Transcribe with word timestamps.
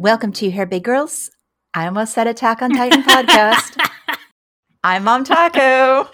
Welcome 0.00 0.32
to 0.32 0.48
Here 0.48 0.64
Big 0.64 0.84
Girls. 0.84 1.30
I 1.74 1.84
almost 1.84 2.14
said 2.14 2.26
Attack 2.26 2.62
on 2.62 2.70
Titan 2.70 3.02
podcast. 3.02 3.76
I'm 4.82 5.04
Mom 5.04 5.24
Taco. 5.24 6.08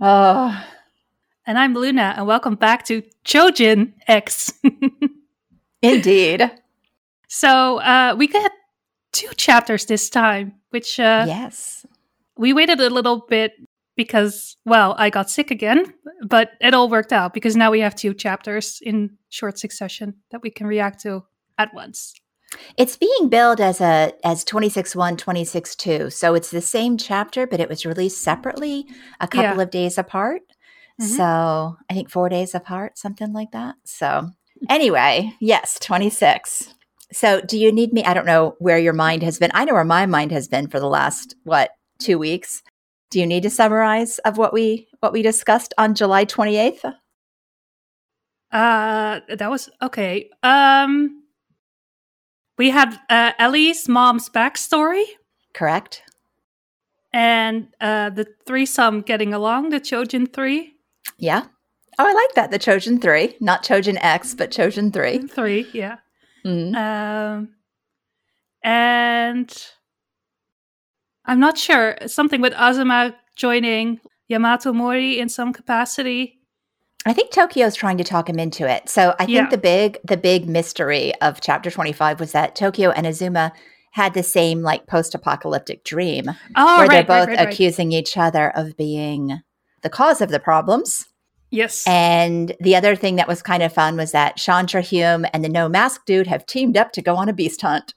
Oh, 0.00 0.64
And 1.46 1.56
I'm 1.56 1.72
Luna, 1.72 2.14
and 2.16 2.26
welcome 2.26 2.56
back 2.56 2.84
to 2.86 3.04
Chojin 3.24 3.92
X. 4.08 4.52
indeed. 5.82 6.50
so 7.28 7.78
uh, 7.78 8.16
we 8.18 8.26
got 8.26 8.50
two 9.12 9.30
chapters 9.36 9.86
this 9.86 10.10
time, 10.10 10.54
which 10.70 10.98
uh, 10.98 11.26
yes. 11.28 11.86
we 12.36 12.52
waited 12.52 12.80
a 12.80 12.90
little 12.90 13.24
bit 13.28 13.52
because, 13.94 14.56
well, 14.64 14.96
I 14.98 15.10
got 15.10 15.30
sick 15.30 15.52
again, 15.52 15.94
but 16.26 16.50
it 16.60 16.74
all 16.74 16.88
worked 16.88 17.12
out 17.12 17.34
because 17.34 17.54
now 17.54 17.70
we 17.70 17.78
have 17.78 17.94
two 17.94 18.14
chapters 18.14 18.80
in 18.82 19.16
short 19.28 19.60
succession 19.60 20.16
that 20.32 20.42
we 20.42 20.50
can 20.50 20.66
react 20.66 21.02
to 21.02 21.22
at 21.56 21.72
once. 21.72 22.14
It's 22.76 22.96
being 22.96 23.28
billed 23.28 23.60
as 23.60 23.80
a 23.80 24.12
as 24.24 24.44
26-1, 24.44 25.16
26-2. 25.16 26.12
So 26.12 26.34
it's 26.34 26.50
the 26.50 26.60
same 26.60 26.96
chapter, 26.98 27.46
but 27.46 27.60
it 27.60 27.68
was 27.68 27.86
released 27.86 28.22
separately 28.22 28.86
a 29.20 29.28
couple 29.28 29.56
Yeah. 29.56 29.62
of 29.62 29.70
days 29.70 29.98
apart. 29.98 30.42
Mhm. 31.00 31.16
So 31.16 31.76
I 31.88 31.94
think 31.94 32.10
four 32.10 32.28
days 32.28 32.54
apart, 32.54 32.98
something 32.98 33.32
like 33.32 33.52
that. 33.52 33.76
So 33.84 34.30
anyway, 34.68 35.32
yes, 35.40 35.78
26. 35.80 36.74
So 37.12 37.40
do 37.40 37.58
you 37.58 37.72
need 37.72 37.92
me? 37.92 38.04
I 38.04 38.14
don't 38.14 38.26
know 38.26 38.54
where 38.58 38.78
your 38.78 38.92
mind 38.92 39.22
has 39.22 39.38
been. 39.38 39.50
I 39.54 39.64
know 39.64 39.74
where 39.74 39.84
my 39.84 40.06
mind 40.06 40.30
has 40.32 40.46
been 40.48 40.68
for 40.68 40.78
the 40.80 40.88
last, 40.88 41.34
what, 41.44 41.70
two 41.98 42.18
weeks. 42.18 42.62
Do 43.10 43.18
you 43.18 43.26
need 43.26 43.42
to 43.42 43.50
summarize 43.50 44.18
of 44.20 44.38
what 44.38 44.52
we 44.52 44.88
what 45.00 45.12
we 45.12 45.22
discussed 45.22 45.72
on 45.78 45.94
July 45.94 46.24
28th? 46.24 46.84
Uh, 48.52 49.20
that 49.28 49.50
was 49.50 49.68
okay. 49.82 50.28
Um, 50.42 51.19
we 52.60 52.68
had 52.68 53.00
uh, 53.08 53.32
Ellie's 53.38 53.88
mom's 53.88 54.28
backstory 54.28 55.04
Correct? 55.54 56.02
and 57.10 57.68
uh, 57.80 58.10
the 58.10 58.26
threesome 58.46 59.00
getting 59.00 59.32
along, 59.32 59.70
the 59.70 59.80
Chojin 59.80 60.30
three. 60.30 60.74
Yeah. 61.16 61.44
Oh, 61.98 62.06
I 62.06 62.12
like 62.12 62.34
that. 62.34 62.50
The 62.50 62.58
Trojan 62.58 63.00
3, 63.00 63.36
not 63.40 63.64
Trojan 63.64 63.96
X, 63.98 64.34
but 64.34 64.52
Trojan 64.52 64.92
3. 64.92 65.26
Three, 65.26 65.66
yeah. 65.72 65.96
Mhm. 66.44 66.74
Um, 66.76 67.48
and 68.62 69.50
I'm 71.24 71.40
not 71.40 71.56
sure 71.56 71.96
something 72.06 72.42
with 72.42 72.52
Azuma 72.54 73.14
joining 73.36 74.00
Yamato 74.28 74.72
Mori 74.72 75.18
in 75.18 75.28
some 75.30 75.52
capacity. 75.54 76.39
I 77.06 77.12
think 77.12 77.30
Tokyo's 77.32 77.74
trying 77.74 77.96
to 77.98 78.04
talk 78.04 78.28
him 78.28 78.38
into 78.38 78.68
it. 78.68 78.88
So 78.88 79.14
I 79.18 79.24
think 79.26 79.30
Yeah. 79.36 79.48
the 79.48 79.58
big 79.58 79.98
the 80.04 80.16
big 80.16 80.48
mystery 80.48 81.14
of 81.22 81.40
chapter 81.40 81.70
25 81.70 82.20
was 82.20 82.32
that 82.32 82.54
Tokyo 82.54 82.90
and 82.90 83.06
Azuma 83.06 83.52
had 83.92 84.14
the 84.14 84.22
same 84.22 84.62
like 84.62 84.86
post-apocalyptic 84.86 85.82
dream 85.82 86.24
Oh, 86.56 86.78
where 86.78 86.86
right, 86.86 86.90
they're 86.90 87.02
both 87.20 87.28
right, 87.28 87.38
right, 87.38 87.48
accusing 87.48 87.92
each 87.92 88.16
other 88.16 88.50
of 88.50 88.76
being 88.76 89.40
the 89.82 89.88
cause 89.90 90.20
of 90.20 90.28
the 90.30 90.38
problems. 90.40 91.06
Yes, 91.52 91.84
And 91.88 92.54
the 92.60 92.76
other 92.76 92.94
thing 92.94 93.16
that 93.16 93.26
was 93.26 93.42
kind 93.42 93.62
of 93.64 93.72
fun 93.72 93.96
was 93.96 94.12
that 94.12 94.36
Chandra 94.36 94.82
Hume 94.82 95.26
and 95.32 95.42
the 95.44 95.48
no 95.48 95.68
mask 95.68 96.04
dude 96.06 96.28
have 96.28 96.46
teamed 96.46 96.76
up 96.76 96.92
to 96.92 97.02
go 97.02 97.16
on 97.16 97.28
a 97.28 97.32
beast 97.32 97.62
hunt. 97.62 97.94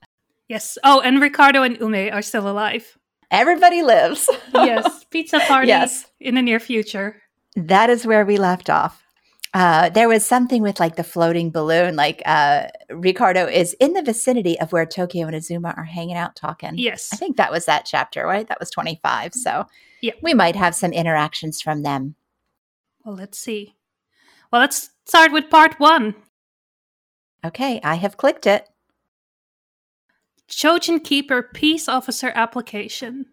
yes. 0.50 0.78
Oh, 0.84 1.02
and 1.02 1.22
Ricardo 1.22 1.62
and 1.62 1.78
Ume 1.80 2.10
are 2.12 2.24
still 2.24 2.50
alive. 2.50 2.98
Everybody 3.30 3.84
lives. 3.84 4.28
Yes, 4.56 5.06
pizza 5.12 5.40
party 5.48 5.68
Yes. 5.68 6.06
in 6.20 6.34
the 6.34 6.42
near 6.42 6.60
future. 6.60 7.22
That 7.56 7.90
is 7.90 8.06
where 8.06 8.26
we 8.26 8.38
left 8.38 8.70
off. 8.70 9.02
Uh, 9.54 9.90
there 9.90 10.08
was 10.10 10.26
something 10.26 10.64
with 10.64 10.80
like 10.80 10.96
the 10.96 11.04
floating 11.04 11.52
balloon, 11.52 11.96
like 11.96 12.24
uh, 12.26 12.64
Ricardo 12.90 13.46
is 13.46 13.74
in 13.80 13.94
the 13.94 14.02
vicinity 14.02 14.60
of 14.60 14.72
where 14.72 14.86
Tokyo 14.86 15.28
and 15.28 15.36
Azuma 15.36 15.76
are 15.78 15.84
hanging 15.84 16.16
out 16.16 16.36
talking. 16.36 16.72
Yes, 16.76 17.10
I 17.14 17.18
think 17.18 17.38
that 17.38 17.52
was 17.52 17.66
that 17.66 17.86
chapter, 17.86 18.26
right? 18.26 18.48
That 18.48 18.60
was 18.60 18.72
25. 18.72 19.36
So 19.36 19.66
Yeah. 20.02 20.14
we 20.24 20.34
might 20.34 20.56
have 20.56 20.74
some 20.74 20.92
interactions 20.92 21.62
from 21.62 21.84
them. 21.84 22.16
Well, 23.06 23.14
let's 23.16 23.38
see. 23.38 23.76
Well, 24.52 24.62
let's 24.62 24.90
start 25.06 25.32
with 25.32 25.52
part 25.52 25.80
one. 25.80 26.16
Okay, 27.46 27.80
I 27.84 27.96
have 27.96 28.18
clicked 28.18 28.48
it. 28.48 28.68
Chojin 30.50 31.04
Keeper 31.04 31.44
Peace 31.54 31.88
Officer 31.88 32.32
application. 32.34 33.28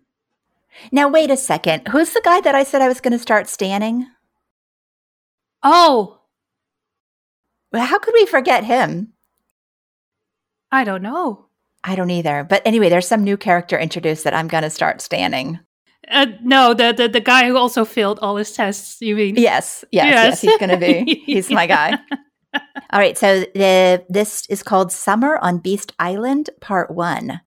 Now, 0.92 1.08
wait 1.08 1.30
a 1.30 1.36
second. 1.36 1.88
Who's 1.88 2.12
the 2.12 2.20
guy 2.24 2.40
that 2.42 2.54
I 2.54 2.64
said 2.64 2.82
I 2.82 2.88
was 2.88 3.00
going 3.00 3.12
to 3.12 3.18
start 3.18 3.48
standing? 3.48 4.06
Oh, 5.62 6.20
Well, 7.72 7.84
How 7.86 7.98
could 7.98 8.14
we 8.14 8.26
forget 8.26 8.64
him? 8.64 9.12
I 10.72 10.84
don't 10.84 11.02
know. 11.02 11.46
I 11.82 11.96
don't 11.96 12.10
either. 12.10 12.44
But 12.48 12.62
anyway, 12.64 12.88
there's 12.88 13.08
some 13.08 13.24
new 13.24 13.36
character 13.36 13.78
introduced 13.78 14.24
that 14.24 14.34
I'm 14.34 14.48
going 14.48 14.62
to 14.62 14.70
start 14.70 15.00
standing. 15.00 15.58
Uh, 16.10 16.26
no, 16.42 16.74
the, 16.74 16.92
the 16.92 17.08
the 17.08 17.20
guy 17.20 17.46
who 17.46 17.56
also 17.56 17.84
failed 17.84 18.18
all 18.20 18.36
his 18.36 18.52
tests. 18.52 19.00
You 19.00 19.14
mean? 19.16 19.36
Yes, 19.36 19.84
yes, 19.92 20.06
yes. 20.06 20.14
Yes. 20.14 20.40
he's 20.40 20.58
going 20.58 20.70
to 20.70 20.76
be. 20.76 21.22
He's 21.26 21.50
my 21.50 21.66
guy. 21.66 21.98
All 22.92 22.98
right, 22.98 23.16
so 23.16 23.44
the 23.54 24.04
this 24.08 24.44
is 24.48 24.62
called 24.64 24.90
Summer 24.90 25.38
on 25.38 25.58
Beast 25.58 25.92
Island, 26.00 26.50
Part 26.60 26.90
One. 26.90 27.40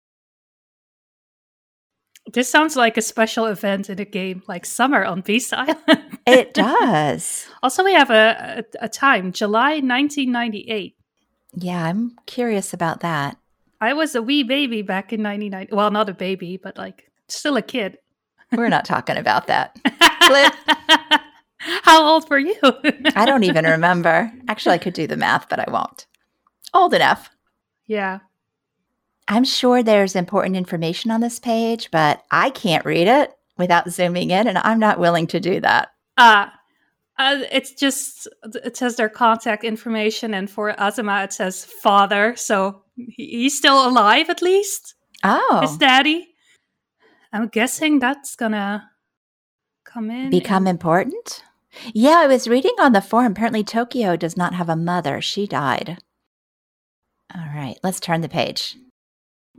This 2.34 2.50
sounds 2.50 2.76
like 2.76 2.98
a 2.98 3.02
special 3.02 3.46
event 3.46 3.90
in 3.90 4.00
a 4.00 4.06
game, 4.06 4.42
like 4.48 4.66
Summer 4.66 5.04
on 5.06 5.22
Beast 5.22 5.54
Island. 5.54 5.78
It 6.26 6.54
does. 6.54 7.48
also, 7.62 7.84
we 7.84 7.92
have 7.94 8.10
a, 8.10 8.64
a, 8.80 8.86
a 8.86 8.90
time, 8.90 9.34
July 9.34 9.82
1998. 9.82 10.96
yeah, 11.56 11.84
I'm 11.86 12.16
curious 12.26 12.74
about 12.74 13.02
that. 13.02 13.36
I 13.82 13.92
was 13.92 14.16
a 14.16 14.22
wee 14.22 14.44
baby 14.44 14.82
back 14.84 15.12
in 15.12 15.22
99. 15.22 15.68
Well, 15.72 15.92
not 15.92 16.08
a 16.08 16.14
baby, 16.14 16.56
but 16.56 16.78
like 16.78 17.12
still 17.28 17.58
a 17.58 17.62
kid. 17.62 17.98
We're 18.54 18.70
not 18.70 18.86
talking 18.86 19.18
about 19.18 19.48
that. 19.48 19.76
How 21.84 22.04
old 22.06 22.30
were 22.30 22.40
you? 22.40 22.56
I 23.16 23.26
don't 23.26 23.44
even 23.44 23.66
remember. 23.66 24.32
Actually, 24.48 24.76
I 24.76 24.78
could 24.80 24.94
do 24.94 25.08
the 25.08 25.18
math, 25.18 25.50
but 25.50 25.60
I 25.60 25.70
won't. 25.70 26.06
Old 26.74 26.94
enough. 26.94 27.30
yeah. 27.86 28.20
I'm 29.28 29.44
sure 29.44 29.82
there's 29.82 30.16
important 30.16 30.56
information 30.56 31.12
on 31.12 31.22
this 31.22 31.40
page, 31.40 31.90
but 31.92 32.24
I 32.32 32.50
can't 32.50 32.86
read 32.86 33.08
it 33.08 33.34
without 33.58 33.90
zooming 33.90 34.32
in, 34.32 34.48
and 34.48 34.58
I'm 34.58 34.80
not 34.80 35.00
willing 35.00 35.28
to 35.28 35.40
do 35.40 35.62
that. 35.62 35.90
Uh, 36.18 36.48
uh, 37.18 37.40
it's 37.52 37.74
just, 37.74 38.28
it 38.64 38.76
says 38.76 38.96
their 38.96 39.10
contact 39.10 39.64
information, 39.64 40.34
and 40.34 40.50
for 40.50 40.76
Azuma, 40.78 41.24
it 41.24 41.34
says 41.34 41.64
father. 41.64 42.36
So 42.36 42.84
he's 42.96 43.58
still 43.58 43.88
alive 43.88 44.30
at 44.30 44.42
least. 44.42 44.96
Oh, 45.24 45.60
His 45.62 45.78
daddy. 45.78 46.30
I'm 47.32 47.48
guessing 47.48 48.00
that's 48.00 48.36
gonna 48.36 48.90
come 49.86 50.12
in. 50.12 50.30
become 50.30 50.68
important? 50.68 51.44
Yeah, 51.94 52.18
I 52.18 52.28
was 52.28 52.48
reading 52.48 52.76
on 52.80 52.94
the 52.94 53.02
forum. 53.02 53.32
Apparently, 53.32 53.64
Tokyo 53.64 54.16
does 54.16 54.38
not 54.38 54.54
have 54.54 54.70
a 54.70 54.76
mother. 54.76 55.22
She 55.22 55.48
died. 55.48 55.98
All 57.34 57.48
right, 57.56 57.78
let's 57.84 58.00
turn 58.00 58.22
the 58.22 58.30
page. 58.30 58.76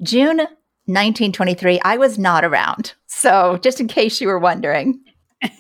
June 0.03 0.39
1923. 0.87 1.81
I 1.85 1.97
was 1.97 2.19
not 2.19 2.45
around. 2.45 2.95
So, 3.07 3.59
just 3.63 3.81
in 3.81 3.89
case 3.89 4.21
you 4.21 4.29
were 4.29 4.39
wondering, 4.39 5.01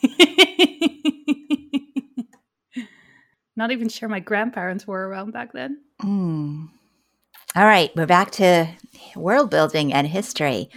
Not 3.56 3.70
even 3.70 3.88
sure 3.88 4.08
my 4.08 4.20
grandparents 4.20 4.86
were 4.86 5.08
around 5.08 5.32
back 5.32 5.52
then. 5.52 5.78
Mm. 6.02 6.68
All 7.54 7.64
right, 7.64 7.94
we're 7.94 8.06
back 8.06 8.32
to 8.32 8.68
world 9.14 9.50
building 9.50 9.92
and 9.92 10.08
history. 10.08 10.68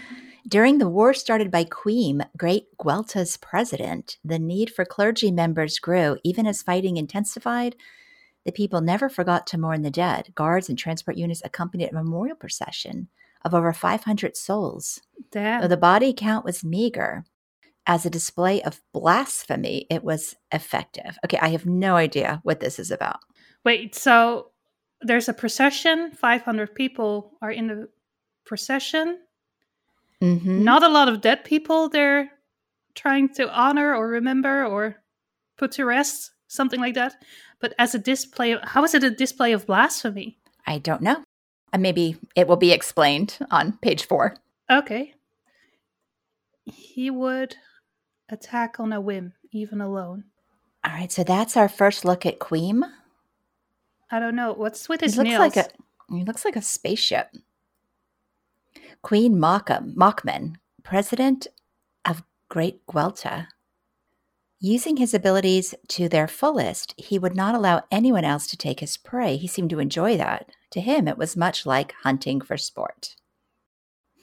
During 0.47 0.77
the 0.77 0.87
war 0.87 1.13
started 1.13 1.49
by 1.49 1.63
Queem, 1.63 2.21
Great 2.37 2.67
Guelta's 2.77 3.35
president, 3.35 4.17
the 4.23 4.37
need 4.37 4.69
for 4.69 4.85
clergy 4.85 5.31
members 5.31 5.79
grew. 5.79 6.17
Even 6.23 6.45
as 6.45 6.61
fighting 6.61 6.97
intensified, 6.97 7.75
the 8.45 8.51
people 8.51 8.79
never 8.79 9.09
forgot 9.09 9.47
to 9.47 9.57
mourn 9.57 9.81
the 9.81 9.91
dead. 9.91 10.31
Guards 10.35 10.69
and 10.69 10.77
transport 10.77 11.17
units 11.17 11.41
accompanied 11.43 11.89
a 11.89 11.95
memorial 11.95 12.35
procession 12.35 13.09
of 13.47 13.53
over 13.55 13.73
500 13.73 14.37
souls. 14.37 15.01
Damn. 15.31 15.61
Though 15.61 15.67
the 15.67 15.77
body 15.77 16.13
count 16.13 16.45
was 16.45 16.63
meager, 16.63 17.23
as 17.85 18.05
a 18.05 18.09
display 18.09 18.61
of 18.61 18.81
blasphemy, 18.93 19.87
it 19.89 20.03
was 20.03 20.35
effective. 20.51 21.17
Okay, 21.25 21.39
I 21.41 21.49
have 21.49 21.65
no 21.65 21.95
idea 21.95 22.41
what 22.43 22.59
this 22.59 22.77
is 22.79 22.91
about. 22.91 23.19
Wait, 23.63 23.95
so 23.95 24.51
there's 25.01 25.29
a 25.29 25.33
procession, 25.33 26.11
500 26.11 26.75
people 26.75 27.37
are 27.41 27.51
in 27.51 27.67
the 27.67 27.89
procession. 28.45 29.19
Mhm. 30.21 30.63
Not 30.63 30.83
a 30.83 30.89
lot 30.89 31.07
of 31.07 31.21
dead 31.21 31.43
people 31.43 31.89
they're 31.89 32.31
trying 32.95 33.29
to 33.35 33.49
honor 33.53 33.95
or 33.95 34.07
remember 34.07 34.65
or 34.65 35.01
put 35.57 35.71
to 35.73 35.85
rest, 35.85 36.31
something 36.47 36.79
like 36.79 36.95
that. 36.95 37.15
But 37.59 37.73
as 37.79 37.95
a 37.95 37.99
display, 37.99 38.51
of, 38.53 38.61
how 38.63 38.83
is 38.83 38.93
it 38.93 39.03
a 39.03 39.11
display 39.11 39.53
of 39.53 39.65
blasphemy? 39.65 40.39
I 40.65 40.79
don't 40.79 41.01
know. 41.01 41.23
Maybe 41.81 42.17
it 42.35 42.47
will 42.47 42.57
be 42.57 42.71
explained 42.71 43.37
on 43.51 43.77
page 43.81 44.05
four. 44.05 44.35
Okay. 44.69 45.13
He 46.65 47.09
would 47.09 47.55
attack 48.29 48.79
on 48.79 48.91
a 48.91 48.99
whim, 49.01 49.33
even 49.51 49.79
alone. 49.81 50.25
All 50.83 50.91
right, 50.93 51.11
so 51.11 51.23
that's 51.23 51.55
our 51.57 51.69
first 51.69 52.05
look 52.05 52.25
at 52.25 52.39
Queem. 52.39 52.83
I 54.11 54.19
don't 54.19 54.35
know. 54.35 54.53
What's 54.53 54.87
with 54.89 55.01
It 55.01 55.07
his 55.07 55.17
looks 55.17 55.29
nails? 55.29 55.39
like 55.39 55.57
a 55.57 55.69
it 56.09 56.25
looks 56.25 56.45
like 56.45 56.55
a 56.55 56.61
spaceship. 56.61 57.29
Queem 59.03 59.33
Mocham, 59.35 59.93
Mochman, 59.95 60.55
president 60.83 61.47
of 62.05 62.23
Great 62.49 62.85
Guelta. 62.87 63.47
Using 64.59 64.97
his 64.97 65.13
abilities 65.13 65.75
to 65.89 66.09
their 66.09 66.27
fullest, 66.27 66.93
he 66.97 67.19
would 67.19 67.35
not 67.35 67.53
allow 67.53 67.83
anyone 67.91 68.23
else 68.25 68.47
to 68.47 68.57
take 68.57 68.79
his 68.79 68.97
prey. 68.97 69.37
He 69.37 69.47
seemed 69.47 69.69
to 69.69 69.79
enjoy 69.79 70.17
that. 70.17 70.49
To 70.71 70.81
him, 70.81 71.07
it 71.07 71.17
was 71.17 71.37
much 71.37 71.65
like 71.65 71.93
hunting 72.03 72.41
for 72.41 72.57
sport. 72.57 73.15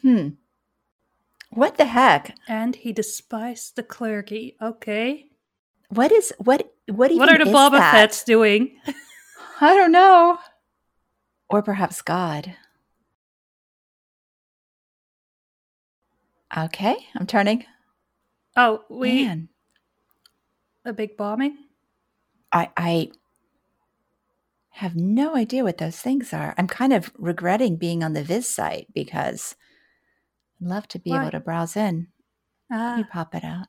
Hmm. 0.03 0.31
What 1.51 1.79
the 1.79 1.87
heck? 1.87 2.37
And 2.49 2.77
he 2.77 2.93
despised 2.93 3.77
the 3.77 3.83
clergy. 3.83 4.57
Okay. 4.61 5.27
What 5.89 6.13
is 6.13 6.35
what? 6.39 6.71
What 6.89 7.11
even 7.11 7.19
What 7.21 7.29
are 7.29 7.43
the 7.43 7.51
Boba 7.51 7.73
that? 7.73 7.93
Fett's 7.93 8.25
doing? 8.25 8.77
I 9.61 9.75
don't 9.75 9.93
know. 9.93 10.39
Or 11.49 11.63
perhaps 11.63 12.03
God. 12.03 12.55
Okay, 16.57 16.97
I'm 17.17 17.27
turning. 17.27 17.65
Oh, 18.57 18.85
we 18.89 19.25
Man, 19.25 19.49
a 20.85 20.93
big 20.93 21.17
bombing. 21.17 21.57
I 22.53 22.71
I 22.77 23.11
have 24.75 24.97
no 24.97 25.37
idea 25.37 25.63
what 25.63 25.79
those 25.79 25.99
things 25.99 26.33
are. 26.33 26.55
I'm 26.59 26.67
kind 26.67 26.93
of 26.93 27.13
regretting 27.17 27.77
being 27.77 28.03
on 28.03 28.13
the 28.13 28.25
Viz 28.25 28.49
site 28.49 28.89
because 28.93 29.55
I'd 30.61 30.67
love 30.67 30.89
to 30.89 30.99
be 30.99 31.11
Why? 31.11 31.23
able 31.23 31.31
to 31.31 31.41
browse 31.41 31.77
in. 31.77 32.09
Ah, 32.73 33.05
pop 33.13 33.35
it 33.37 33.45
out. 33.45 33.69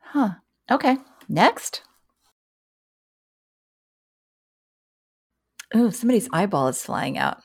Huh. 0.00 0.30
Okay. 0.70 0.96
Next. 1.28 1.82
Oh, 5.74 5.90
somebody's 5.90 6.28
eyeball 6.32 6.68
is 6.68 6.82
flying 6.82 7.16
out. 7.18 7.38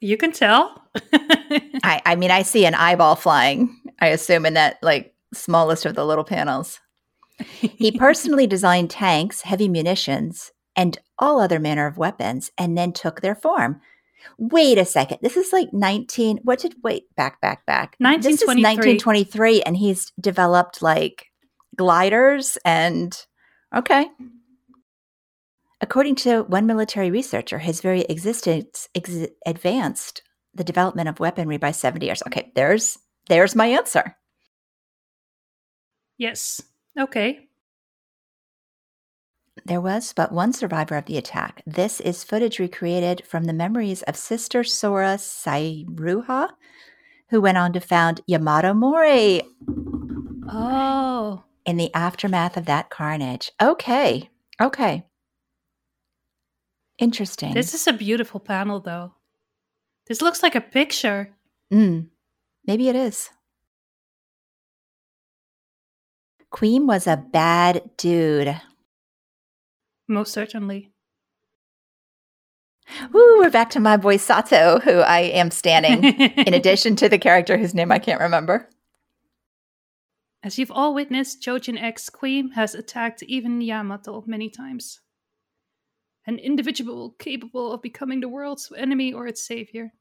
you 0.00 0.16
can 0.16 0.32
tell. 0.32 0.82
I, 1.84 2.00
I 2.06 2.16
mean, 2.16 2.30
I 2.30 2.42
see 2.42 2.64
an 2.66 2.74
eyeball 2.74 3.14
flying, 3.16 3.76
I 4.00 4.08
assume, 4.08 4.46
in 4.46 4.54
that 4.54 4.78
like 4.82 5.14
smallest 5.34 5.84
of 5.86 5.94
the 5.94 6.06
little 6.06 6.24
panels. 6.24 6.80
He 7.38 7.92
personally 7.92 8.46
designed 8.48 8.90
tanks, 8.90 9.42
heavy 9.42 9.68
munitions, 9.68 10.50
and 10.78 10.96
all 11.18 11.40
other 11.40 11.58
manner 11.60 11.86
of 11.86 11.98
weapons, 11.98 12.50
and 12.56 12.78
then 12.78 12.92
took 12.92 13.20
their 13.20 13.34
form. 13.34 13.80
Wait 14.38 14.78
a 14.78 14.84
second. 14.84 15.18
This 15.20 15.36
is 15.36 15.52
like 15.52 15.72
19. 15.72 16.38
What 16.44 16.60
did, 16.60 16.74
wait, 16.82 17.14
back, 17.16 17.40
back, 17.40 17.66
back. 17.66 17.96
This 18.22 18.42
is 18.42 18.48
1923. 18.48 18.92
1923, 18.94 19.62
and 19.62 19.76
he's 19.76 20.12
developed 20.20 20.80
like 20.80 21.26
gliders 21.76 22.56
and, 22.64 23.16
okay. 23.74 24.08
According 25.80 26.16
to 26.16 26.42
one 26.42 26.66
military 26.66 27.10
researcher, 27.10 27.58
his 27.58 27.80
very 27.80 28.02
existence 28.02 28.88
ex- 28.94 29.28
advanced 29.46 30.22
the 30.54 30.64
development 30.64 31.08
of 31.08 31.20
weaponry 31.20 31.56
by 31.56 31.70
70 31.70 32.04
years. 32.06 32.22
Okay, 32.26 32.50
there's 32.54 32.98
there's 33.28 33.54
my 33.54 33.66
answer. 33.66 34.16
yes. 36.16 36.60
Okay. 36.98 37.47
There 39.68 39.80
was 39.82 40.14
but 40.14 40.32
one 40.32 40.54
survivor 40.54 40.96
of 40.96 41.04
the 41.04 41.18
attack. 41.18 41.60
This 41.66 42.00
is 42.00 42.24
footage 42.24 42.58
recreated 42.58 43.22
from 43.26 43.44
the 43.44 43.52
memories 43.52 44.02
of 44.04 44.16
Sister 44.16 44.64
Sora 44.64 45.16
Sairuha, 45.18 46.48
who 47.28 47.42
went 47.42 47.58
on 47.58 47.74
to 47.74 47.80
found 47.80 48.22
Yamato 48.26 48.72
Mori 48.72 49.42
Oh, 50.50 51.44
in 51.66 51.76
the 51.76 51.92
aftermath 51.92 52.56
of 52.56 52.64
that 52.64 52.88
carnage. 52.88 53.52
Okay, 53.60 54.30
okay. 54.58 55.04
Interesting. 56.98 57.52
this 57.52 57.74
is 57.74 57.86
a 57.86 57.92
beautiful 57.92 58.40
panel, 58.40 58.80
though. 58.80 59.12
This 60.06 60.22
looks 60.22 60.42
like 60.42 60.54
a 60.54 60.62
picture. 60.62 61.28
Mm, 61.70 62.06
maybe 62.66 62.88
it 62.88 62.96
is. 62.96 63.28
Queem 66.50 66.86
was 66.86 67.06
a 67.06 67.18
bad 67.18 67.90
dude. 67.98 68.58
Most 70.08 70.32
certainly. 70.32 70.90
Woo, 73.12 73.38
we're 73.38 73.50
back 73.50 73.68
to 73.70 73.80
my 73.80 73.98
boy 73.98 74.16
Sato, 74.16 74.80
who 74.80 75.00
I 75.00 75.20
am 75.20 75.50
standing, 75.50 76.02
in 76.46 76.54
addition 76.54 76.96
to 76.96 77.08
the 77.08 77.18
character 77.18 77.58
whose 77.58 77.74
name 77.74 77.92
I 77.92 77.98
can't 77.98 78.20
remember. 78.20 78.70
As 80.42 80.58
you've 80.58 80.70
all 80.70 80.94
witnessed, 80.94 81.42
Chojin 81.42 81.80
X 81.80 82.08
Queem 82.08 82.52
has 82.52 82.74
attacked 82.74 83.22
even 83.24 83.60
Yamato 83.60 84.24
many 84.26 84.48
times. 84.48 85.00
An 86.26 86.38
individual 86.38 87.14
capable 87.18 87.72
of 87.72 87.82
becoming 87.82 88.20
the 88.20 88.28
world's 88.28 88.72
enemy 88.76 89.12
or 89.12 89.26
its 89.26 89.46
savior. 89.46 89.92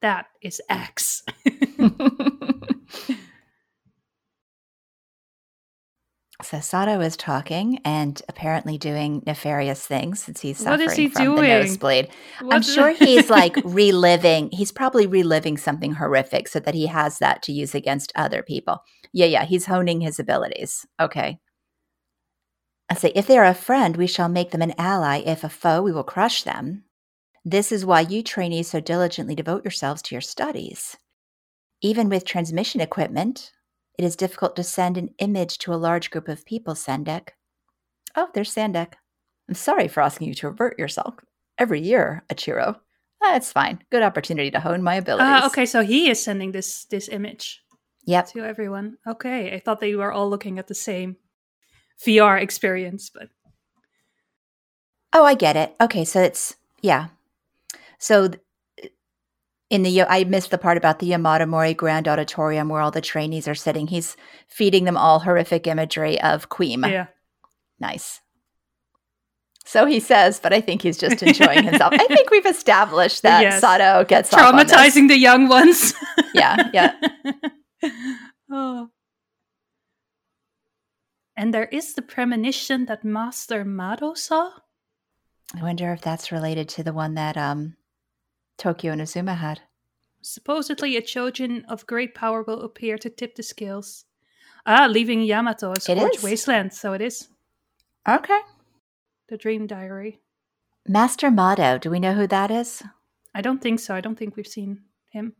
That 0.00 0.26
is 0.40 0.60
X. 0.68 1.22
so 6.52 6.60
Sato 6.60 7.00
is 7.00 7.16
talking 7.16 7.80
and 7.82 8.20
apparently 8.28 8.76
doing 8.76 9.22
nefarious 9.26 9.86
things 9.86 10.22
since 10.22 10.42
he's 10.42 10.58
suffering 10.58 10.90
is 10.90 10.94
he 10.96 11.08
from 11.08 11.24
the 11.24 11.34
doing? 11.36 11.48
nosebleed. 11.48 12.08
I'm 12.40 12.46
What- 12.46 12.64
sure 12.66 12.90
he's 12.92 13.30
like 13.30 13.56
reliving. 13.64 14.50
He's 14.52 14.70
probably 14.70 15.06
reliving 15.06 15.56
something 15.56 15.92
horrific 15.94 16.48
so 16.48 16.60
that 16.60 16.74
he 16.74 16.88
has 16.88 17.20
that 17.20 17.42
to 17.44 17.52
use 17.52 17.74
against 17.74 18.12
other 18.16 18.42
people. 18.42 18.82
Yeah, 19.14 19.24
yeah, 19.24 19.44
he's 19.46 19.64
honing 19.64 20.02
his 20.02 20.18
abilities. 20.18 20.84
Okay. 21.00 21.38
I 22.90 22.96
say, 22.96 23.12
if 23.14 23.26
they 23.26 23.38
are 23.38 23.46
a 23.46 23.54
friend, 23.54 23.96
we 23.96 24.06
shall 24.06 24.28
make 24.28 24.50
them 24.50 24.60
an 24.60 24.74
ally. 24.76 25.22
If 25.24 25.44
a 25.44 25.48
foe, 25.48 25.80
we 25.80 25.92
will 25.92 26.04
crush 26.04 26.42
them. 26.42 26.84
This 27.46 27.72
is 27.72 27.86
why 27.86 28.02
you 28.02 28.22
trainees 28.22 28.68
so 28.68 28.78
diligently 28.78 29.34
devote 29.34 29.64
yourselves 29.64 30.02
to 30.02 30.14
your 30.14 30.20
studies. 30.20 30.98
Even 31.80 32.10
with 32.10 32.26
transmission 32.26 32.82
equipment, 32.82 33.52
it 33.98 34.04
is 34.04 34.16
difficult 34.16 34.56
to 34.56 34.62
send 34.64 34.96
an 34.96 35.10
image 35.18 35.58
to 35.58 35.72
a 35.74 35.76
large 35.76 36.10
group 36.10 36.28
of 36.28 36.44
people, 36.44 36.74
Sandek. 36.74 37.30
Oh, 38.16 38.28
there's 38.34 38.54
Sandek. 38.54 38.94
I'm 39.48 39.54
sorry 39.54 39.88
for 39.88 40.00
asking 40.02 40.28
you 40.28 40.34
to 40.34 40.48
avert 40.48 40.78
yourself 40.78 41.14
every 41.58 41.80
year, 41.80 42.24
Achiro. 42.28 42.76
That's 43.20 43.52
fine. 43.52 43.82
Good 43.90 44.02
opportunity 44.02 44.50
to 44.50 44.60
hone 44.60 44.82
my 44.82 44.96
abilities. 44.96 45.26
Ah, 45.28 45.46
okay, 45.46 45.66
so 45.66 45.82
he 45.82 46.10
is 46.10 46.22
sending 46.22 46.52
this 46.52 46.84
this 46.86 47.08
image 47.08 47.62
Yep. 48.04 48.28
to 48.32 48.44
everyone. 48.44 48.96
Okay, 49.06 49.54
I 49.54 49.60
thought 49.60 49.78
they 49.80 49.94
were 49.94 50.12
all 50.12 50.28
looking 50.28 50.58
at 50.58 50.66
the 50.66 50.74
same 50.74 51.16
VR 52.04 52.40
experience, 52.40 53.10
but 53.10 53.28
Oh, 55.12 55.24
I 55.24 55.34
get 55.34 55.56
it. 55.56 55.74
Okay, 55.80 56.04
so 56.04 56.20
it's 56.22 56.56
yeah. 56.80 57.08
So 57.98 58.30
in 59.72 59.82
the 59.84 60.02
I 60.02 60.24
missed 60.24 60.50
the 60.50 60.58
part 60.58 60.76
about 60.76 60.98
the 60.98 61.06
Yamato 61.06 61.46
Mori 61.46 61.72
Grand 61.72 62.06
Auditorium 62.06 62.68
where 62.68 62.82
all 62.82 62.90
the 62.90 63.00
trainees 63.00 63.48
are 63.48 63.54
sitting. 63.54 63.86
He's 63.86 64.18
feeding 64.46 64.84
them 64.84 64.98
all 64.98 65.20
horrific 65.20 65.66
imagery 65.66 66.20
of 66.20 66.50
Queem. 66.50 66.84
yeah. 66.90 67.06
Nice. 67.80 68.20
So 69.64 69.86
he 69.86 69.98
says, 69.98 70.38
but 70.40 70.52
I 70.52 70.60
think 70.60 70.82
he's 70.82 70.98
just 70.98 71.22
enjoying 71.22 71.64
himself. 71.64 71.94
I 71.94 72.06
think 72.06 72.30
we've 72.30 72.44
established 72.44 73.22
that 73.22 73.40
Yes. 73.42 73.60
Sato 73.62 74.04
gets 74.04 74.32
off 74.34 74.40
on 74.40 74.56
this. 74.56 74.70
Traumatizing 74.70 75.08
the 75.08 75.16
young 75.18 75.48
ones. 75.48 75.94
Yeah, 76.34 76.70
yeah. 76.72 76.94
oh. 78.50 78.88
And 81.36 81.52
there 81.54 81.66
is 81.66 81.94
the 81.94 82.02
premonition 82.02 82.86
that 82.86 83.04
Master 83.04 83.64
Mado 83.64 84.14
saw. 84.14 84.50
I 85.56 85.62
wonder 85.62 85.92
if 85.92 86.00
that's 86.02 86.30
related 86.32 86.68
to 86.70 86.82
the 86.82 86.92
one 86.92 87.14
that 87.14 87.36
um 87.36 87.76
Tokyo 88.58 88.92
and 88.92 89.00
Azuma 89.00 89.34
had. 89.34 89.60
Supposedly, 90.22 90.96
a 90.96 91.02
Chojin 91.02 91.64
of 91.68 91.86
great 91.86 92.14
power 92.14 92.42
will 92.42 92.62
appear 92.62 92.96
to 92.98 93.10
tip 93.10 93.34
the 93.34 93.42
scales. 93.42 94.04
Ah, 94.64 94.86
leaving 94.88 95.22
Yamato 95.22 95.72
a 95.72 95.80
scorched 95.80 96.22
wasteland. 96.22 96.72
So 96.72 96.92
it 96.92 97.00
is 97.00 97.28
Okay. 98.08 98.38
the 99.28 99.36
Dream 99.36 99.66
Diary. 99.66 100.20
Master 100.86 101.30
Mado, 101.30 101.78
do 101.78 101.90
we 101.90 101.98
know 101.98 102.14
who 102.14 102.26
that 102.28 102.50
is? 102.50 102.82
I 103.34 103.40
don't 103.40 103.60
think 103.60 103.80
so. 103.80 103.94
I 103.94 104.00
don't 104.00 104.16
think 104.16 104.36
we've 104.36 104.46
seen 104.46 104.82
him. 105.10 105.34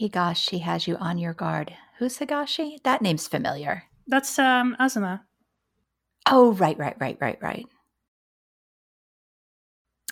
Higashi 0.00 0.60
has 0.62 0.86
you 0.88 0.96
on 0.96 1.18
your 1.18 1.34
guard. 1.34 1.74
Who's 1.98 2.18
Higashi? 2.18 2.82
That 2.82 3.02
name's 3.02 3.28
familiar. 3.28 3.84
That's 4.06 4.38
um 4.38 4.74
Azuma. 4.80 5.24
Oh, 6.26 6.52
right, 6.54 6.78
right, 6.78 6.96
right, 6.98 7.18
right, 7.20 7.38
right. 7.42 7.66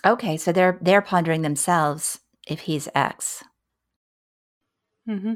Okay, 0.05 0.37
so 0.37 0.51
they're 0.51 0.77
they're 0.81 1.01
pondering 1.01 1.41
themselves 1.43 2.19
if 2.47 2.61
he's 2.61 2.87
X. 2.95 3.43
hmm 5.07 5.33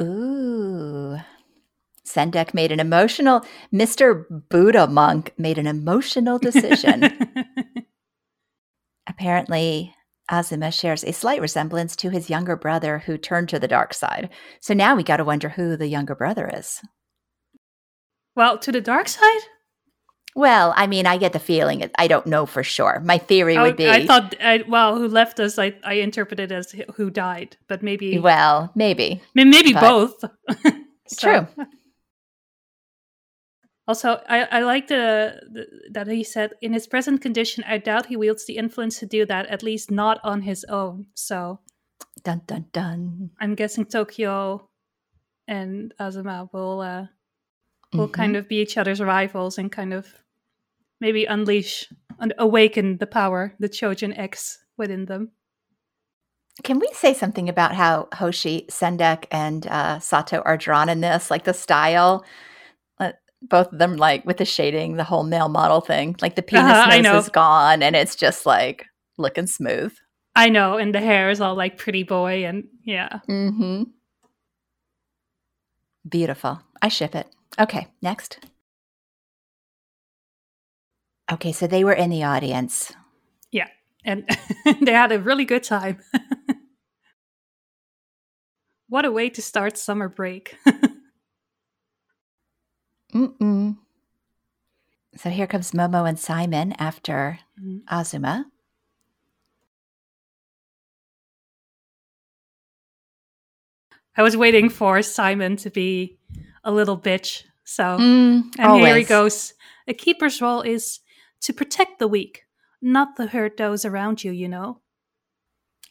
Ooh. 0.00 1.18
Sandek 2.06 2.54
made 2.54 2.72
an 2.72 2.80
emotional 2.80 3.44
Mr. 3.72 4.24
Buddha 4.48 4.86
monk 4.86 5.34
made 5.36 5.58
an 5.58 5.66
emotional 5.66 6.38
decision. 6.38 7.04
Apparently, 9.08 9.94
Azuma 10.30 10.70
shares 10.70 11.02
a 11.04 11.12
slight 11.12 11.40
resemblance 11.40 11.96
to 11.96 12.10
his 12.10 12.30
younger 12.30 12.54
brother 12.56 13.00
who 13.00 13.16
turned 13.18 13.48
to 13.48 13.58
the 13.58 13.68
dark 13.68 13.92
side. 13.94 14.28
So 14.60 14.74
now 14.74 14.94
we 14.94 15.02
got 15.02 15.16
to 15.18 15.24
wonder 15.24 15.48
who 15.50 15.76
the 15.76 15.86
younger 15.88 16.14
brother 16.14 16.50
is. 16.54 16.80
well, 18.36 18.58
to 18.58 18.70
the 18.72 18.80
dark 18.80 19.08
side. 19.08 19.40
Well, 20.36 20.72
I 20.76 20.86
mean, 20.86 21.06
I 21.06 21.16
get 21.18 21.32
the 21.32 21.38
feeling. 21.40 21.90
I 21.98 22.06
don't 22.06 22.26
know 22.26 22.46
for 22.46 22.62
sure. 22.62 23.00
My 23.04 23.18
theory 23.18 23.56
Oh, 23.56 23.62
would 23.62 23.76
be. 23.76 23.88
I 23.88 24.06
thought, 24.06 24.34
I, 24.40 24.62
well, 24.68 24.96
who 24.96 25.08
left 25.08 25.40
us? 25.40 25.58
I, 25.58 25.74
I 25.82 25.94
interpreted 25.94 26.52
as 26.52 26.72
who 26.94 27.10
died, 27.10 27.56
but 27.66 27.82
maybe, 27.82 28.18
well, 28.18 28.70
maybe. 28.74 29.20
may- 29.34 29.44
maybe 29.44 29.72
but- 29.72 29.80
both. 29.80 30.24
True. 31.18 31.46
Also, 33.86 34.20
I, 34.28 34.42
I 34.42 34.60
like 34.60 34.88
the, 34.88 35.40
the 35.50 35.66
that 35.92 36.06
he 36.08 36.22
said 36.22 36.52
in 36.60 36.74
his 36.74 36.86
present 36.86 37.22
condition, 37.22 37.64
I 37.66 37.78
doubt 37.78 38.04
he 38.06 38.16
wields 38.18 38.44
the 38.44 38.58
influence 38.58 38.98
to 38.98 39.06
do 39.06 39.24
that, 39.24 39.46
at 39.46 39.62
least 39.62 39.90
not 39.90 40.20
on 40.22 40.42
his 40.42 40.62
own. 40.68 41.06
So 41.14 41.60
Dun 42.22 42.42
dun 42.46 42.66
dun. 42.72 43.30
I'm 43.40 43.54
guessing 43.54 43.86
Tokyo 43.86 44.68
and 45.46 45.94
Azuma 45.98 46.50
will 46.52 46.80
uh, 46.82 47.06
will 47.92 48.08
Mhm. 48.08 48.12
kind 48.12 48.36
of 48.36 48.48
be 48.48 48.56
each 48.60 48.76
other's 48.76 49.00
rivals 49.00 49.58
and 49.58 49.72
kind 49.72 49.92
of 49.94 50.06
maybe 51.00 51.24
unleash 51.24 51.86
and 52.18 52.34
awaken 52.38 52.98
the 52.98 53.06
power, 53.06 53.54
the 53.58 53.68
Chojin 53.68 54.16
X 54.18 54.58
within 54.76 55.06
them. 55.06 55.32
Can 56.64 56.80
we 56.80 56.88
say 56.92 57.14
something 57.14 57.48
about 57.48 57.74
how 57.74 58.08
Hoshi, 58.12 58.66
Sandek, 58.68 59.26
and 59.30 59.64
uh, 59.68 60.00
Sato 60.00 60.40
are 60.40 60.56
drawn 60.56 60.88
in 60.88 61.00
this? 61.00 61.30
Like 61.30 61.44
the 61.44 61.54
style, 61.54 62.24
uh, 62.98 63.12
both 63.42 63.72
of 63.72 63.78
them, 63.78 63.96
like 63.96 64.24
with 64.26 64.38
the 64.38 64.44
shading, 64.44 64.96
the 64.96 65.04
whole 65.04 65.22
male 65.22 65.48
model 65.48 65.80
thing. 65.80 66.16
Like 66.20 66.34
the 66.34 66.42
penis 66.42 66.64
Uh-huh, 66.72 67.00
nose 67.00 67.24
is 67.24 67.30
gone, 67.30 67.82
and 67.84 67.94
it's 67.94 68.16
just 68.16 68.44
like 68.44 68.86
looking 69.18 69.46
smooth. 69.46 69.94
I 70.34 70.48
know, 70.48 70.76
and 70.78 70.92
the 70.92 71.00
hair 71.00 71.30
is 71.30 71.40
all 71.40 71.54
like 71.54 71.78
pretty 71.78 72.02
boy, 72.02 72.44
and 72.44 72.64
yeah. 72.84 73.20
Mm-hmm. 73.28 73.84
Beautiful. 76.08 76.60
I 76.82 76.88
ship 76.88 77.14
it. 77.14 77.28
Okay, 77.58 77.88
next. 78.00 78.38
Okay, 81.30 81.52
so 81.52 81.66
they 81.66 81.84
were 81.84 81.92
in 81.92 82.10
the 82.10 82.24
audience. 82.24 82.92
Yeah, 83.52 83.68
and 84.04 84.28
they 84.80 84.92
had 84.92 85.12
a 85.12 85.20
really 85.20 85.44
good 85.44 85.62
time. 85.62 85.98
what 88.88 89.04
a 89.04 89.12
way 89.12 89.28
to 89.30 89.42
start 89.42 89.76
summer 89.76 90.08
break. 90.08 90.56
Mm-mm. 93.14 93.76
So 95.16 95.30
here 95.30 95.46
comes 95.46 95.72
Momo 95.72 96.08
and 96.08 96.18
Simon 96.18 96.72
after 96.78 97.40
Mhm. 97.60 97.82
Azuma. 97.88 98.46
I 104.16 104.22
was 104.22 104.36
waiting 104.36 104.68
for 104.68 105.00
Simon 105.02 105.56
to 105.58 105.70
be 105.70 106.18
a 106.64 106.72
little 106.72 106.98
bitch. 106.98 107.44
So, 107.70 107.84
Mm, 107.98 108.44
and 108.58 108.80
here 108.80 108.96
he 108.96 109.04
goes. 109.04 109.52
A 109.86 109.92
keeper's 109.92 110.40
role 110.40 110.62
is 110.62 111.00
to 111.42 111.52
protect 111.52 111.98
the 111.98 112.08
weak, 112.08 112.44
not 112.80 113.14
to 113.16 113.26
hurt 113.26 113.58
those 113.58 113.84
around 113.84 114.24
you, 114.24 114.32
you 114.32 114.48
know? 114.48 114.80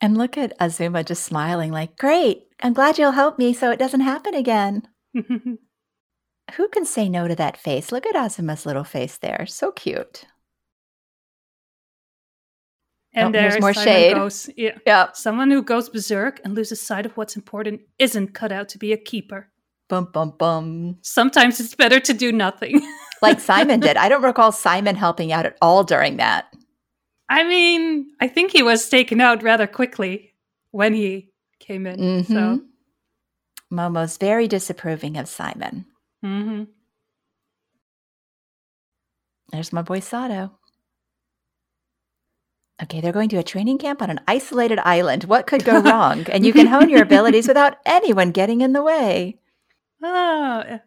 And 0.01 0.17
look 0.17 0.37
at 0.39 0.53
Azuma 0.59 1.03
just 1.03 1.23
smiling, 1.23 1.71
like, 1.71 1.95
great, 1.95 2.47
I'm 2.63 2.73
glad 2.73 2.97
you'll 2.97 3.11
help 3.11 3.37
me 3.37 3.53
so 3.53 3.69
it 3.69 3.77
doesn't 3.77 4.01
happen 4.01 4.33
again. 4.33 4.87
Who 5.13 6.67
can 6.69 6.83
say 6.85 7.09
no 7.09 7.27
to 7.27 7.35
that 7.35 7.57
face? 7.57 7.91
Look 7.91 8.07
at 8.07 8.15
Azuma's 8.15 8.65
little 8.65 8.83
face 8.83 9.17
there. 9.19 9.45
So 9.47 9.71
cute. 9.71 10.25
and 13.13 13.35
Oh, 13.35 13.39
there's 13.39 13.59
more 13.59 13.73
shade. 13.73 14.15
goes. 14.15 14.49
Yeah. 14.57 14.77
Yep. 14.85 15.15
Someone 15.15 15.51
who 15.51 15.61
goes 15.61 15.89
berserk 15.89 16.39
and 16.43 16.55
loses 16.55 16.81
sight 16.81 17.05
of 17.05 17.15
what's 17.17 17.35
important 17.35 17.81
isn't 17.99 18.33
cut 18.33 18.51
out 18.51 18.69
to 18.69 18.77
be 18.79 18.93
a 18.93 18.97
keeper. 18.97 19.49
Bum, 19.89 20.09
bum, 20.11 20.33
bum. 20.37 20.97
Sometimes 21.01 21.59
it's 21.59 21.75
better 21.75 21.99
to 21.99 22.13
do 22.13 22.31
nothing. 22.31 22.81
Like 23.19 23.39
Simon 23.39 23.79
did. 23.79 23.97
I 23.97 24.09
don't 24.09 24.21
recall 24.21 24.51
Simon 24.51 24.95
helping 24.95 25.31
out 25.31 25.47
at 25.47 25.57
all 25.59 25.83
during 25.83 26.17
that. 26.17 26.53
I 27.27 27.43
mean, 27.43 28.11
I 28.21 28.27
think 28.27 28.51
he 28.51 28.61
was 28.61 28.87
taken 28.89 29.19
out 29.21 29.41
rather 29.41 29.65
quickly 29.65 30.35
when 30.69 30.93
he 30.93 31.31
came 31.59 31.87
in. 31.87 32.23
So, 32.25 32.33
Mhm. 32.33 32.65
Momo's 33.73 34.17
very 34.17 34.47
disapproving 34.47 35.17
of 35.17 35.27
Simon. 35.27 35.85
hmm 36.21 36.65
There's 39.51 39.73
my 39.73 39.81
boy 39.81 39.99
Sato. 39.99 40.51
Okay, 42.83 43.01
they're 43.01 43.11
going 43.11 43.29
to 43.29 43.37
a 43.37 43.43
training 43.43 43.79
camp 43.79 44.03
on 44.03 44.11
an 44.11 44.19
isolated 44.27 44.77
island. 44.85 45.23
What 45.23 45.47
could 45.47 45.65
go 45.65 45.79
wrong? 45.89 46.27
And 46.29 46.45
you 46.45 46.53
can 46.53 46.67
hone 46.67 46.89
your 46.89 47.01
abilities 47.01 47.47
without 47.47 47.77
anyone 47.83 48.29
getting 48.31 48.61
in 48.61 48.73
the 48.73 48.83
way. 48.83 49.39
Oh, 50.03 50.79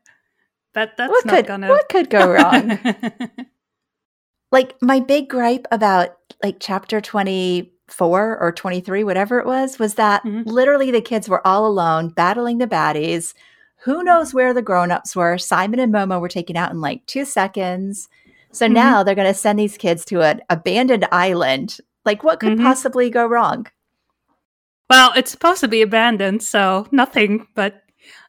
that 0.75 0.97
that's 0.97 1.11
what 1.11 1.27
not 1.27 1.35
could 1.37 1.47
gonna. 1.47 1.69
what 1.69 1.89
could 1.89 2.11
go 2.11 2.31
wrong? 2.31 2.79
like 4.53 4.75
my 4.83 5.01
big 5.01 5.29
gripe 5.29 5.67
about 5.71 6.17
like 6.43 6.57
chapter 6.61 7.01
24 7.01 8.39
or 8.39 8.53
23 8.53 9.05
whatever 9.05 9.39
it 9.39 9.47
was 9.47 9.79
was 9.79 9.95
that 9.95 10.23
Mhm. 10.25 10.45
literally 10.47 10.91
the 10.91 11.01
kids 11.01 11.29
were 11.29 11.47
all 11.47 11.67
alone 11.67 12.09
battling 12.11 12.59
the 12.59 12.67
baddies 12.67 13.35
who 13.85 14.03
knows 14.03 14.35
where 14.35 14.53
the 14.55 14.63
grown-ups 14.63 15.15
were 15.17 15.39
simon 15.39 15.79
and 15.81 15.93
momo 15.93 16.21
were 16.21 16.29
taken 16.29 16.57
out 16.57 16.71
in 16.71 16.81
like 16.81 17.05
two 17.07 17.25
seconds 17.25 18.09
so 18.53 18.67
Mhm. 18.67 18.73
now 18.73 19.03
they're 19.03 19.15
going 19.15 19.27
to 19.33 19.35
send 19.35 19.59
these 19.59 19.77
kids 19.79 20.05
to 20.07 20.23
an 20.23 20.41
abandoned 20.51 21.07
island 21.13 21.79
like 22.05 22.23
what 22.25 22.41
could 22.41 22.59
Mhm. 22.59 22.63
possibly 22.63 23.11
go 23.11 23.27
wrong 23.27 23.67
well, 24.89 25.13
it's 25.15 25.31
supposed 25.31 25.61
to 25.61 25.69
be 25.69 25.83
abandoned, 25.83 26.43
so 26.43 26.85
nothing. 26.91 27.47
But 27.55 27.80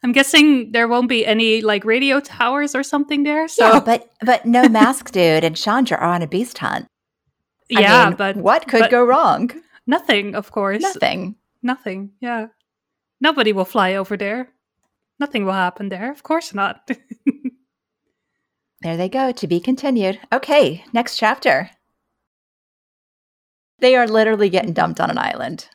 I'm 0.04 0.12
guessing 0.14 0.72
there 0.72 0.88
won't 0.88 1.10
be 1.10 1.26
any 1.26 1.62
like 1.62 1.86
radio 1.86 2.20
towers 2.20 2.74
or 2.76 2.84
something 2.84 3.24
there. 3.24 3.48
So 3.48 3.66
yeah 3.68 3.80
but 3.80 4.10
but 4.26 4.46
no 4.46 4.68
mask 4.70 5.12
dude 5.18 5.44
and 5.44 5.56
chandra 5.56 5.98
are 5.98 6.14
on 6.14 6.22
a 6.22 6.28
beast 6.28 6.58
hunt 6.58 6.88
I 7.76 7.82
yeah, 7.82 8.10
mean, 8.10 8.18
but 8.18 8.36
what 8.38 8.68
could 8.68 8.82
but- 8.82 8.92
go 8.92 9.04
wrong 9.04 9.52
nothing, 9.88 10.36
of 10.36 10.52
course. 10.52 10.82
nothing 10.82 11.36
Nothing. 11.64 12.14
Yeah, 12.20 12.48
nobody 13.20 13.54
will 13.54 13.66
fly 13.66 13.94
over 13.94 14.18
there. 14.18 14.50
Nothing 15.20 15.46
will 15.46 15.54
happen 15.54 15.90
there. 15.90 16.12
Of 16.12 16.24
course 16.24 16.56
not. 16.56 16.90
There 18.82 18.98
they 18.98 19.10
go, 19.10 19.32
to 19.32 19.48
be 19.48 19.60
continued. 19.60 20.20
Okay, 20.34 20.84
next 20.92 21.18
chapter. 21.18 21.70
They 23.78 23.96
are 23.96 24.08
literally 24.08 24.50
getting 24.50 24.74
dumped 24.74 25.00
on 25.00 25.12
an 25.12 25.20
island. 25.20 25.68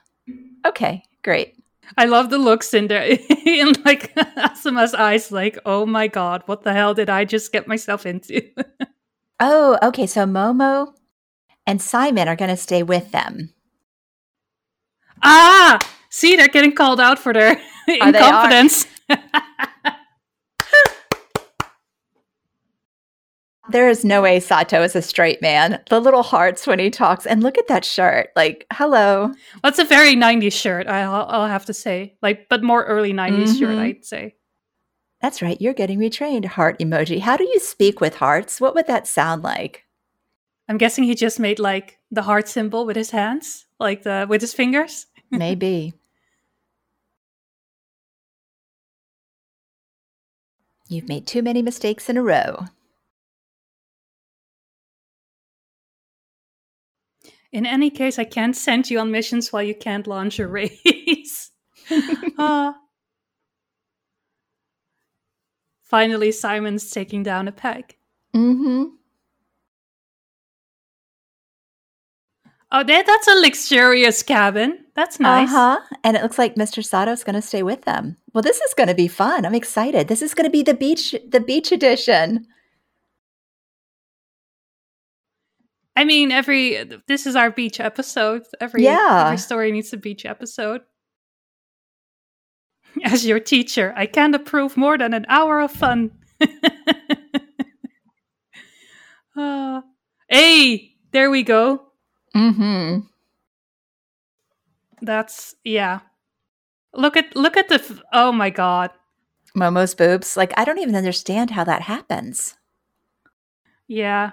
Okay, 0.66 1.04
great. 1.22 1.54
I 1.96 2.04
love 2.06 2.30
the 2.30 2.38
looks 2.38 2.74
in 2.74 2.88
there, 2.88 3.02
in 3.46 3.72
like 3.84 4.14
Azuma's 4.14 4.94
eyes. 4.94 5.30
Like, 5.32 5.58
oh 5.66 5.86
my 5.86 6.08
god, 6.08 6.42
what 6.46 6.62
the 6.62 6.72
hell 6.72 6.94
did 6.94 7.08
I 7.10 7.24
just 7.24 7.52
get 7.52 7.68
myself 7.68 8.06
into? 8.06 8.42
Oh, 9.38 9.76
okay, 9.82 10.06
so 10.06 10.24
Momo 10.24 10.94
and 11.66 11.82
Simon 11.82 12.26
are 12.26 12.36
going 12.36 12.48
to 12.48 12.56
stay 12.56 12.82
with 12.82 13.12
them. 13.12 13.52
ah, 15.22 15.78
see, 16.08 16.36
they're 16.36 16.48
getting 16.48 16.72
called 16.72 17.00
out 17.00 17.18
for 17.18 17.34
their 17.34 17.60
are. 17.88 18.08
incompetence. 18.08 18.86
There 23.68 23.88
is 23.88 24.04
no 24.04 24.22
way 24.22 24.38
Sato 24.38 24.82
is 24.82 24.94
a 24.94 25.02
straight 25.02 25.42
man. 25.42 25.80
The 25.90 25.98
little 26.00 26.22
hearts 26.22 26.66
when 26.66 26.78
he 26.78 26.88
talks, 26.90 27.26
and 27.26 27.42
look 27.42 27.58
at 27.58 27.66
that 27.68 27.84
shirt. 27.84 28.30
Like, 28.36 28.64
hello. 28.72 29.32
That's 29.62 29.80
a 29.80 29.84
very 29.84 30.14
90s 30.14 30.52
shirt, 30.52 30.86
I'll, 30.86 31.26
I'll 31.28 31.48
have 31.48 31.64
to 31.66 31.74
say. 31.74 32.14
Like, 32.22 32.48
but 32.48 32.62
more 32.62 32.84
early 32.84 33.12
90s 33.12 33.58
shirt, 33.58 33.70
Mhm. 33.76 33.78
I'd 33.80 34.04
say. 34.04 34.34
That's 35.20 35.42
right, 35.42 35.60
you're 35.60 35.74
getting 35.74 35.98
retrained. 35.98 36.44
Heart 36.44 36.78
emoji. 36.78 37.20
How 37.20 37.36
do 37.36 37.44
you 37.44 37.58
speak 37.58 38.00
with 38.00 38.16
hearts? 38.16 38.60
What 38.60 38.74
would 38.76 38.86
that 38.86 39.06
sound 39.08 39.42
like? 39.42 39.84
I'm 40.68 40.78
guessing 40.78 41.04
he 41.04 41.14
just 41.14 41.40
made 41.40 41.58
like 41.58 41.98
the 42.10 42.22
heart 42.22 42.48
symbol 42.48 42.86
with 42.86 42.96
his 42.96 43.10
hands, 43.10 43.66
like 43.80 44.02
the 44.02 44.26
with 44.28 44.40
his 44.42 44.52
fingers. 44.54 45.06
Maybe. 45.30 45.94
You've 50.88 51.08
made 51.08 51.26
too 51.26 51.42
many 51.42 51.62
mistakes 51.62 52.08
in 52.08 52.16
a 52.16 52.22
row. 52.22 52.66
In 57.56 57.64
any 57.64 57.88
case, 57.88 58.18
I 58.18 58.24
can't 58.24 58.54
send 58.54 58.90
you 58.90 58.98
on 58.98 59.10
missions 59.10 59.50
while 59.50 59.62
you 59.62 59.74
can't 59.74 60.06
launch 60.06 60.38
a 60.38 60.46
race. 60.46 61.50
Ah. 62.38 62.74
Finally, 65.80 66.32
Simon's 66.32 66.90
taking 66.90 67.22
down 67.22 67.48
a 67.48 67.52
peg. 67.52 67.96
Mm-hmm. 68.34 68.84
Oh, 72.72 72.84
that, 72.84 73.06
that's 73.06 73.28
a 73.28 73.40
luxurious 73.40 74.22
cabin. 74.22 74.84
That's 74.94 75.18
nice. 75.18 75.48
Uh-huh. 75.48 75.80
And 76.04 76.14
it 76.16 76.22
looks 76.22 76.38
like 76.38 76.56
Mr. 76.56 76.84
Sato's 76.84 77.24
going 77.24 77.36
to 77.36 77.40
stay 77.40 77.62
with 77.62 77.82
them. 77.82 78.18
Well, 78.34 78.42
this 78.42 78.60
is 78.60 78.74
going 78.74 78.88
to 78.88 78.94
be 78.94 79.08
fun. 79.08 79.46
I'm 79.46 79.54
excited. 79.54 80.08
This 80.08 80.20
is 80.20 80.34
going 80.34 80.44
to 80.44 80.50
be 80.50 80.62
the 80.62 80.74
beach 80.74 81.14
the 81.26 81.40
beach 81.40 81.72
edition. 81.72 82.46
I 85.96 86.04
mean, 86.04 86.30
every 86.30 86.84
this 87.08 87.26
is 87.26 87.34
our 87.36 87.50
beach 87.50 87.80
episode. 87.80 88.42
Every 88.60 88.84
Yeah. 88.84 89.24
every 89.26 89.38
story 89.38 89.72
needs 89.72 89.92
a 89.92 89.96
beach 89.96 90.24
episode. 90.26 90.82
As 93.04 93.24
your 93.26 93.40
teacher, 93.40 93.92
I 93.96 94.06
can't 94.06 94.34
approve 94.34 94.76
more 94.76 94.98
than 94.98 95.14
an 95.14 95.26
hour 95.28 95.60
of 95.60 95.70
fun. 95.72 96.10
Uh, 99.36 99.82
hey, 100.28 100.94
there 101.12 101.30
we 101.30 101.42
go. 101.42 101.82
Mm-hmm. 102.34 103.00
That's 105.02 105.54
yeah. 105.62 106.00
Look 106.94 107.16
at 107.18 107.36
look 107.36 107.56
at 107.56 107.68
the. 107.68 107.74
f- 107.76 108.00
Oh 108.12 108.32
my 108.32 108.48
god. 108.50 108.90
Momo's 109.54 109.94
boobs. 109.94 110.36
Like, 110.36 110.52
I 110.56 110.64
don't 110.64 110.78
even 110.78 110.96
understand 110.96 111.50
how 111.50 111.64
that 111.64 111.82
happens. 111.82 112.56
Yeah. 113.88 114.32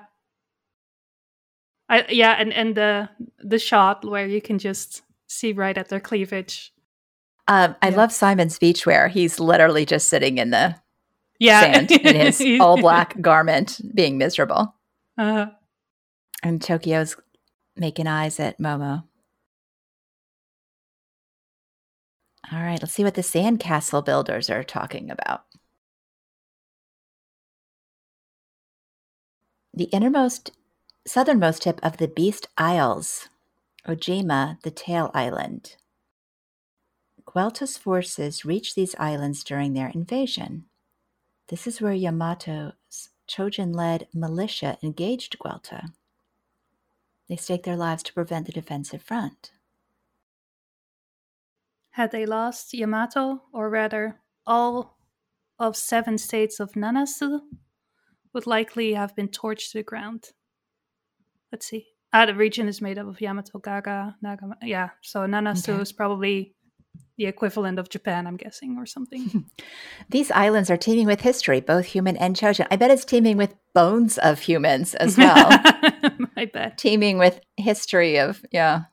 I 1.94 2.06
yeah, 2.10 2.34
and 2.40 2.54
and 2.54 2.76
the 2.76 3.10
the 3.40 3.60
shot 3.60 4.04
where 4.06 4.28
you 4.28 4.42
can 4.42 4.58
just 4.60 5.04
see 5.28 5.54
right 5.54 5.78
at 5.78 5.90
their 5.90 6.00
cleavage. 6.00 6.74
Um, 7.48 7.76
I 7.82 7.90
Yeah. 7.90 7.98
love 7.98 8.12
Simon's 8.12 8.58
beachwear. 8.60 9.10
He's 9.10 9.40
literally 9.40 9.86
just 9.86 10.08
sitting 10.10 10.38
in 10.38 10.52
the 10.52 10.76
Yeah, 11.40 11.62
sand 11.62 11.92
in 11.92 12.16
his 12.22 12.42
all 12.60 12.78
black 12.82 13.20
garment, 13.22 13.82
being 13.94 14.18
miserable. 14.18 14.76
Uh, 15.18 15.48
And 16.42 16.62
Tokyo's 16.62 17.16
making 17.76 18.08
eyes 18.08 18.40
at 18.40 18.60
Momo. 18.60 19.04
All 22.52 22.62
right, 22.62 22.82
let's 22.82 22.94
see 22.94 23.04
what 23.04 23.16
the 23.16 23.22
sandcastle 23.22 24.04
builders 24.06 24.50
are 24.50 24.64
talking 24.64 25.10
about. 25.12 25.44
The 29.74 29.86
innermost, 29.86 30.52
southernmost 31.06 31.64
tip 31.64 31.80
of 31.84 31.98
the 31.98 32.08
Beast 32.08 32.48
Isles, 32.58 33.30
Ojima, 33.88 34.62
the 34.64 34.72
Tail 34.72 35.12
Island. 35.14 35.76
Guelta's 37.26 37.78
forces 37.78 38.46
reached 38.46 38.76
these 38.76 38.96
islands 38.98 39.44
during 39.44 39.74
their 39.74 39.90
invasion. 39.90 40.66
This 41.48 41.68
is 41.68 41.82
where 41.82 41.94
Yamato's 41.94 43.10
Chojin 43.28 43.76
led 43.76 44.08
militia 44.14 44.78
engaged 44.84 45.38
Guelta. 45.40 45.92
They 47.28 47.36
staked 47.36 47.66
their 47.66 47.78
lives 47.78 48.04
to 48.04 48.14
prevent 48.14 48.46
the 48.46 48.52
defensive 48.52 49.02
front. 49.02 49.52
had 51.92 52.12
they 52.12 52.26
lost 52.26 52.74
Yamato, 52.74 53.44
or 53.52 53.70
rather, 53.70 54.20
all 54.48 54.98
of 55.60 55.76
seven 55.76 56.18
states 56.18 56.60
of 56.60 56.74
Nanasu, 56.74 57.42
would 58.34 58.48
likely 58.48 58.94
have 58.94 59.16
been 59.16 59.28
torched 59.28 59.72
to 59.72 59.78
the 59.78 59.84
ground. 59.84 60.32
Let's 61.54 61.68
see. 61.68 61.86
Ah, 62.12 62.26
the 62.26 62.34
region 62.34 62.68
is 62.68 62.82
made 62.82 62.98
up 62.98 63.08
of 63.08 63.22
Yamato, 63.22 63.60
Gaga, 63.60 64.16
Nagama. 64.26 64.56
Yeah, 64.64 64.90
so 65.02 65.20
Nanasu 65.22 65.70
Okay. 65.70 65.82
is 65.84 65.92
probably 65.92 66.56
the 67.18 67.26
equivalent 67.28 67.78
of 67.78 67.90
Japan, 67.90 68.26
I'm 68.26 68.38
guessing, 68.38 68.76
or 68.78 68.88
something. 68.88 69.46
These 70.10 70.32
islands 70.32 70.72
are 70.72 70.78
teeming 70.78 71.06
with 71.06 71.22
history, 71.22 71.62
both 71.62 71.86
human 71.86 72.18
and 72.18 72.36
Chojin. 72.36 72.66
I 72.72 72.76
bet 72.76 72.90
it's 72.90 73.06
teeming 73.06 73.38
with 73.38 73.54
bones 73.76 74.18
of 74.18 74.40
humans 74.40 74.96
as 74.96 75.16
well. 75.24 75.50
I 76.36 76.50
bet. 76.52 76.80
teeming 76.80 77.20
with 77.20 77.40
history 77.56 78.18
of, 78.18 78.44
yeah. 78.52 78.86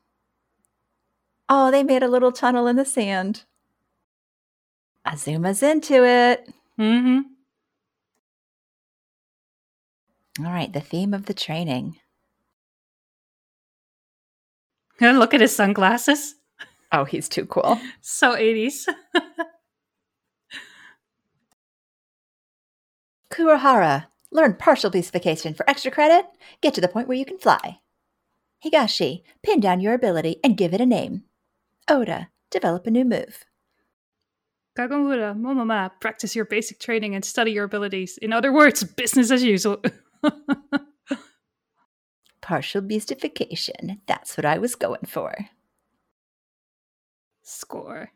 Oh, 1.49 1.71
they 1.71 1.83
made 1.83 2.03
a 2.03 2.09
little 2.09 2.33
tunnel 2.33 2.67
in 2.67 2.77
the 2.77 2.85
sand. 2.85 3.45
Azuma's 5.07 5.63
into 5.63 6.05
it. 6.05 6.47
hmm 6.77 7.21
All 10.39 10.53
right, 10.53 10.73
the 10.73 10.81
theme 10.81 11.15
of 11.15 11.25
the 11.25 11.35
training. 11.35 11.97
Look 15.01 15.35
at 15.35 15.41
his 15.41 15.55
sunglasses. 15.55 16.35
Oh, 16.93 17.05
he's 17.05 17.29
too 17.29 17.47
cool. 17.47 17.81
So 18.01 18.35
80s. 18.35 18.87
Kurohara, 23.33 24.07
learn 24.33 24.55
partial 24.55 24.91
beastification 24.91 25.57
for 25.57 25.69
extra 25.71 25.91
credit. 25.93 26.27
Get 26.61 26.75
to 26.75 26.81
the 26.81 26.89
point 26.89 27.09
where 27.09 27.17
you 27.17 27.25
can 27.25 27.39
fly. 27.39 27.79
Higashi, 28.65 29.23
pin 29.43 29.61
down 29.61 29.81
your 29.81 29.95
ability 29.95 30.41
and 30.45 30.57
give 30.57 30.75
it 30.75 30.81
a 30.81 30.87
name. 30.87 31.23
Oda, 31.89 32.29
develop 32.51 32.87
a 32.87 32.91
new 32.91 33.05
move. 33.05 33.45
Kagomura, 34.77 35.35
Momoma, 35.37 35.91
practice 36.01 36.37
your 36.37 36.45
basic 36.45 36.79
training 36.79 37.15
and 37.15 37.25
study 37.25 37.53
your 37.53 37.65
abilities. 37.65 38.19
In 38.19 38.33
other 38.33 38.53
words, 38.53 38.85
business 38.85 39.31
as 39.31 39.43
usual. 39.43 39.83
Partial 42.41 42.83
beastification. 42.83 44.01
That's 44.07 44.37
what 44.37 44.45
I 44.45 44.59
was 44.59 44.75
going 44.75 45.07
for. 45.07 45.35
Score. 47.43 48.13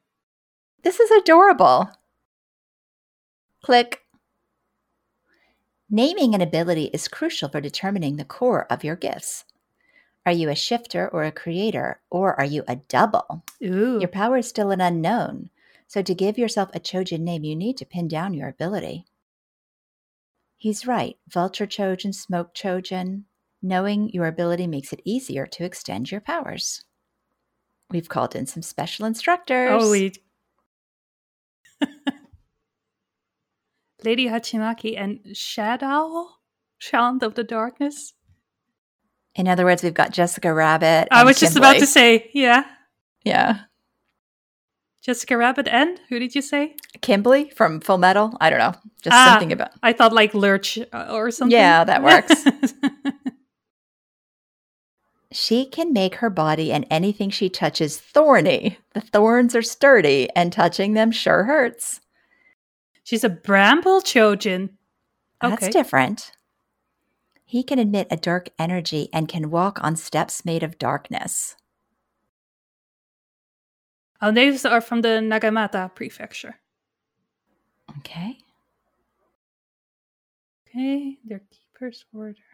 This 0.83 1.01
is 1.01 1.11
adorable. 1.11 1.91
Click. 3.63 4.01
Naming 5.91 6.35
an 6.35 6.41
ability 6.41 6.91
is 6.93 7.09
crucial 7.09 7.49
for 7.49 7.61
determining 7.61 8.17
the 8.17 8.25
core 8.25 8.67
of 8.71 8.85
your 8.85 8.97
gifts. 8.97 9.45
Are 10.27 10.33
you 10.33 10.49
a 10.49 10.55
shifter 10.55 11.09
or 11.09 11.25
a 11.25 11.33
creator, 11.33 12.01
or 12.11 12.39
are 12.41 12.47
you 12.47 12.65
a 12.67 12.77
double? 12.77 13.45
Ooh. 13.63 13.99
Your 14.01 14.09
power 14.09 14.39
is 14.39 14.49
still 14.49 14.71
an 14.71 14.81
unknown, 14.81 15.51
so 15.87 16.01
to 16.01 16.15
give 16.15 16.39
yourself 16.39 16.71
a 16.73 16.81
Chojin 16.81 17.21
name, 17.21 17.45
you 17.45 17.55
need 17.55 17.77
to 17.77 17.85
pin 17.85 18.09
down 18.09 18.33
your 18.33 18.49
ability. 18.49 19.05
He's 20.57 20.87
right. 20.87 21.19
Vulture 21.29 21.67
Chojin, 21.67 22.15
Smoke 22.15 22.55
Chojin. 22.55 23.25
Knowing 23.65 24.11
your 24.11 24.27
ability 24.27 24.67
makes 24.67 24.93
it 24.93 25.01
easier 25.07 25.47
to 25.47 25.65
extend 25.65 26.11
your 26.11 26.21
powers. 26.21 26.85
We've 27.91 28.11
called 28.11 28.37
in 28.37 28.45
some 28.45 28.63
special 28.63 29.07
instructors. 29.07 29.71
Oh, 29.83 29.91
we. 29.91 30.13
Lady 34.05 34.27
Hachimaki 34.29 34.99
and 35.01 35.21
Shadow? 35.35 36.29
Chant 36.79 37.23
of 37.23 37.37
the 37.37 37.45
Darkness? 37.45 38.13
In 39.35 39.49
other 39.49 39.65
words, 39.65 39.83
we've 39.83 39.95
got 39.95 40.13
Jessica 40.13 40.53
Rabbit. 40.53 41.09
I 41.11 41.25
was 41.25 41.41
just 41.41 41.57
about 41.57 41.79
to 41.79 41.87
say, 41.87 42.31
yeah. 42.35 42.65
Yeah. 43.25 43.61
Jessica 45.03 45.39
Rabbit 45.39 45.69
and? 45.69 45.99
Who 46.11 46.19
did 46.19 46.35
you 46.35 46.43
say? 46.43 46.77
Kimberly 47.01 47.49
from 47.57 47.81
Full 47.81 47.97
Metal. 47.99 48.37
I 48.43 48.51
don't 48.51 48.59
know. 48.59 48.75
Just 49.03 49.15
Ah. 49.17 49.29
something 49.31 49.53
about. 49.53 49.71
I 49.83 49.95
thought 49.95 50.13
like 50.13 50.35
Lurch 50.35 50.79
uh, 50.93 51.07
or 51.11 51.31
something. 51.31 51.57
Yeah, 51.57 51.85
that 51.85 52.03
works. 52.03 52.45
She 55.35 55.67
can 55.67 55.93
make 55.93 56.15
her 56.17 56.31
body 56.31 56.73
and 56.73 56.87
anything 56.91 57.29
she 57.29 57.49
touches 57.49 57.99
thorny. 57.99 58.79
The 58.93 59.01
thorns 59.01 59.57
are 59.57 59.63
sturdy, 59.63 60.29
and 60.37 60.53
touching 60.53 60.93
them 60.93 61.11
sure 61.11 61.43
hurts. 61.43 62.01
She's 63.03 63.25
a 63.25 63.29
bramble 63.29 64.01
Chojin. 64.01 64.71
Okay. 65.43 65.57
That's 65.57 65.69
different. 65.71 66.31
He 67.45 67.65
can 67.65 67.81
emit 67.81 68.07
a 68.13 68.17
dark 68.17 68.51
energy 68.61 69.09
and 69.13 69.27
can 69.27 69.51
walk 69.51 69.83
on 69.83 69.97
steps 69.97 70.45
made 70.45 70.63
of 70.63 70.79
darkness. 70.79 71.57
Our 74.21 74.31
these 74.31 74.65
are 74.65 74.81
from 74.81 75.01
the 75.03 75.19
Nagamata 75.19 75.93
prefecture. 75.97 76.61
Okay. 77.99 78.39
Okay, 80.69 81.19
their 81.25 81.41
keeper's 81.51 82.05
order. 82.15 82.54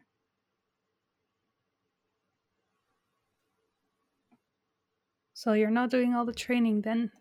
So 5.40 5.54
you're 5.54 5.70
not 5.70 5.88
doing 5.88 6.12
all 6.14 6.26
the 6.26 6.34
training 6.34 6.82
then. 6.82 7.12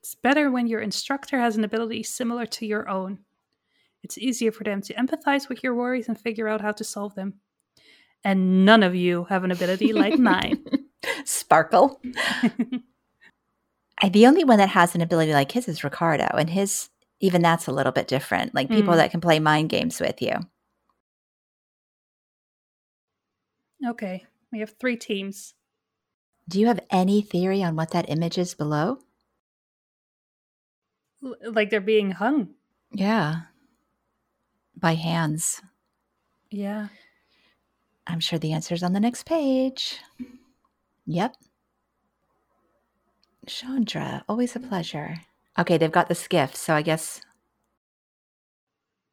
It's 0.00 0.16
better 0.16 0.50
when 0.50 0.66
your 0.66 0.80
instructor 0.80 1.38
has 1.38 1.56
an 1.56 1.62
ability 1.62 2.02
similar 2.02 2.44
to 2.46 2.66
your 2.66 2.88
own. 2.88 3.20
It's 4.02 4.18
easier 4.18 4.50
for 4.50 4.64
them 4.64 4.82
to 4.82 4.94
empathize 4.94 5.48
with 5.48 5.62
your 5.62 5.76
worries 5.76 6.08
and 6.08 6.18
figure 6.18 6.48
out 6.48 6.60
how 6.60 6.72
to 6.72 6.82
solve 6.82 7.14
them. 7.14 7.34
And 8.24 8.64
none 8.64 8.82
of 8.82 8.96
you 8.96 9.26
have 9.28 9.44
an 9.44 9.52
ability 9.52 9.92
like 9.92 10.18
mine. 10.18 10.64
Sparkle. 11.24 12.00
I, 14.02 14.08
the 14.08 14.26
only 14.26 14.42
one 14.42 14.58
that 14.58 14.70
has 14.70 14.96
an 14.96 15.00
ability 15.00 15.32
like 15.32 15.52
his 15.52 15.68
is 15.68 15.84
Ricardo, 15.84 16.26
and 16.36 16.50
his 16.50 16.88
even 17.20 17.42
that's 17.42 17.68
a 17.68 17.72
little 17.72 17.92
bit 17.92 18.08
different. 18.08 18.56
Like 18.56 18.70
people 18.70 18.94
Mm. 18.94 18.96
that 18.96 19.12
can 19.12 19.20
play 19.20 19.38
mind 19.38 19.68
games 19.68 20.00
with 20.00 20.20
you. 20.20 20.34
Okay, 23.86 24.26
we 24.50 24.58
have 24.58 24.74
three 24.80 24.96
teams. 24.96 25.54
Do 26.48 26.58
you 26.58 26.66
have 26.66 26.80
any 26.90 27.20
theory 27.20 27.62
on 27.62 27.76
what 27.76 27.90
that 27.90 28.08
image 28.08 28.38
is 28.38 28.54
below? 28.54 28.98
Like 31.42 31.68
they're 31.68 31.80
being 31.80 32.12
hung. 32.12 32.54
Yeah. 32.90 33.42
By 34.74 34.94
hands. 34.94 35.60
Yeah. 36.50 36.88
I'm 38.06 38.20
sure 38.20 38.38
the 38.38 38.54
answer's 38.54 38.82
on 38.82 38.94
the 38.94 39.00
next 39.00 39.24
page. 39.24 39.98
Yep. 41.06 41.34
Chandra, 43.46 44.24
always 44.28 44.56
a 44.56 44.60
pleasure. 44.60 45.16
Okay, 45.58 45.76
they've 45.76 45.92
got 45.92 46.08
the 46.08 46.14
skiff, 46.14 46.54
so 46.54 46.74
I 46.74 46.82
guess 46.82 47.20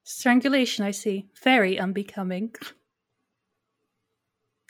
Strangulation, 0.08 0.86
I 0.86 0.91
see. 0.91 1.26
Very 1.43 1.80
unbecoming. 1.80 2.54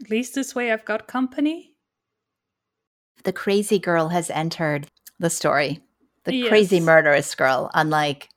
At 0.01 0.09
least 0.09 0.33
this 0.33 0.55
way 0.55 0.71
I've 0.71 0.85
got 0.85 1.07
company. 1.07 1.74
The 3.23 3.33
crazy 3.33 3.79
girl 3.79 4.09
has 4.09 4.29
entered 4.29 4.87
the 5.19 5.29
story. 5.29 5.81
The 6.23 6.47
crazy 6.47 6.79
murderous 6.79 7.35
girl, 7.35 7.69
unlike 7.73 8.29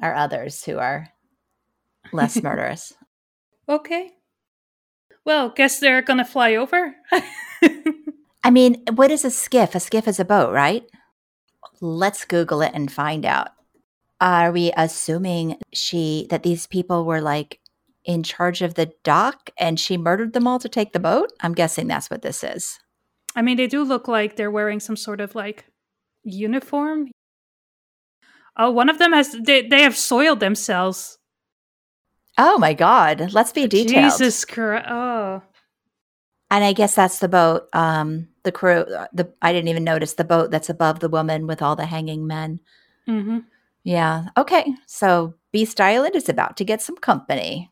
our 0.00 0.14
others 0.14 0.64
who 0.64 0.78
are 0.78 1.08
less 2.12 2.40
murderous. 2.42 2.92
Okay. 3.68 4.12
Well, 5.24 5.48
guess 5.48 5.80
they're 5.80 6.02
gonna 6.02 6.24
fly 6.24 6.54
over. 6.54 6.94
I 8.44 8.50
mean, 8.50 8.84
what 8.94 9.10
is 9.10 9.24
a 9.24 9.30
skiff? 9.30 9.74
A 9.74 9.80
skiff 9.80 10.06
is 10.06 10.20
a 10.20 10.24
boat, 10.24 10.52
right? 10.52 10.84
Let's 11.80 12.24
Google 12.24 12.62
it 12.62 12.72
and 12.74 12.92
find 12.92 13.24
out. 13.24 13.48
Are 14.20 14.52
we 14.52 14.72
assuming 14.76 15.58
she 15.72 16.28
that 16.30 16.44
these 16.44 16.68
people 16.68 17.04
were 17.04 17.20
like 17.20 17.60
in 18.04 18.22
charge 18.22 18.62
of 18.62 18.74
the 18.74 18.92
dock 19.02 19.50
and 19.58 19.80
she 19.80 19.96
murdered 19.96 20.32
them 20.32 20.46
all 20.46 20.60
to 20.60 20.68
take 20.68 20.92
the 20.92 21.00
boat? 21.00 21.32
I'm 21.40 21.54
guessing 21.54 21.88
that's 21.88 22.08
what 22.08 22.22
this 22.22 22.44
is. 22.44 22.78
I 23.36 23.42
mean, 23.42 23.56
they 23.58 23.66
do 23.68 23.84
look 23.84 24.08
like 24.08 24.34
they're 24.34 24.50
wearing 24.50 24.80
some 24.80 24.96
sort 24.96 25.20
of 25.20 25.34
like 25.34 25.66
uniform. 26.24 27.10
Oh, 28.56 28.70
one 28.70 28.88
of 28.88 28.98
them 28.98 29.12
has 29.12 29.32
they 29.32 29.68
they 29.68 29.82
have 29.82 29.96
soiled 29.96 30.40
themselves. 30.40 31.18
Oh 32.38 32.58
my 32.58 32.74
god, 32.74 33.32
let's 33.32 33.52
be 33.52 33.66
detailed. 33.66 34.18
Jesus 34.18 34.44
Christ! 34.44 34.86
Oh, 34.88 35.42
And 36.50 36.64
I 36.64 36.72
guess 36.72 36.94
that's 36.94 37.18
the 37.18 37.28
boat. 37.28 37.68
Um, 37.74 38.28
the 38.44 38.52
crew. 38.52 38.84
The 39.12 39.32
I 39.42 39.52
didn't 39.52 39.68
even 39.68 39.84
notice 39.84 40.14
the 40.14 40.24
boat 40.24 40.50
that's 40.50 40.70
above 40.70 41.00
the 41.00 41.08
woman 41.08 41.46
with 41.46 41.60
all 41.60 41.76
the 41.76 41.86
hanging 41.86 42.26
men. 42.26 42.60
hmm 43.04 43.40
Yeah. 43.84 44.28
Okay. 44.36 44.64
So 44.86 45.34
Beast 45.52 45.80
Island 45.80 46.16
is 46.16 46.28
about 46.30 46.56
to 46.56 46.64
get 46.64 46.80
some 46.80 46.96
company. 46.96 47.68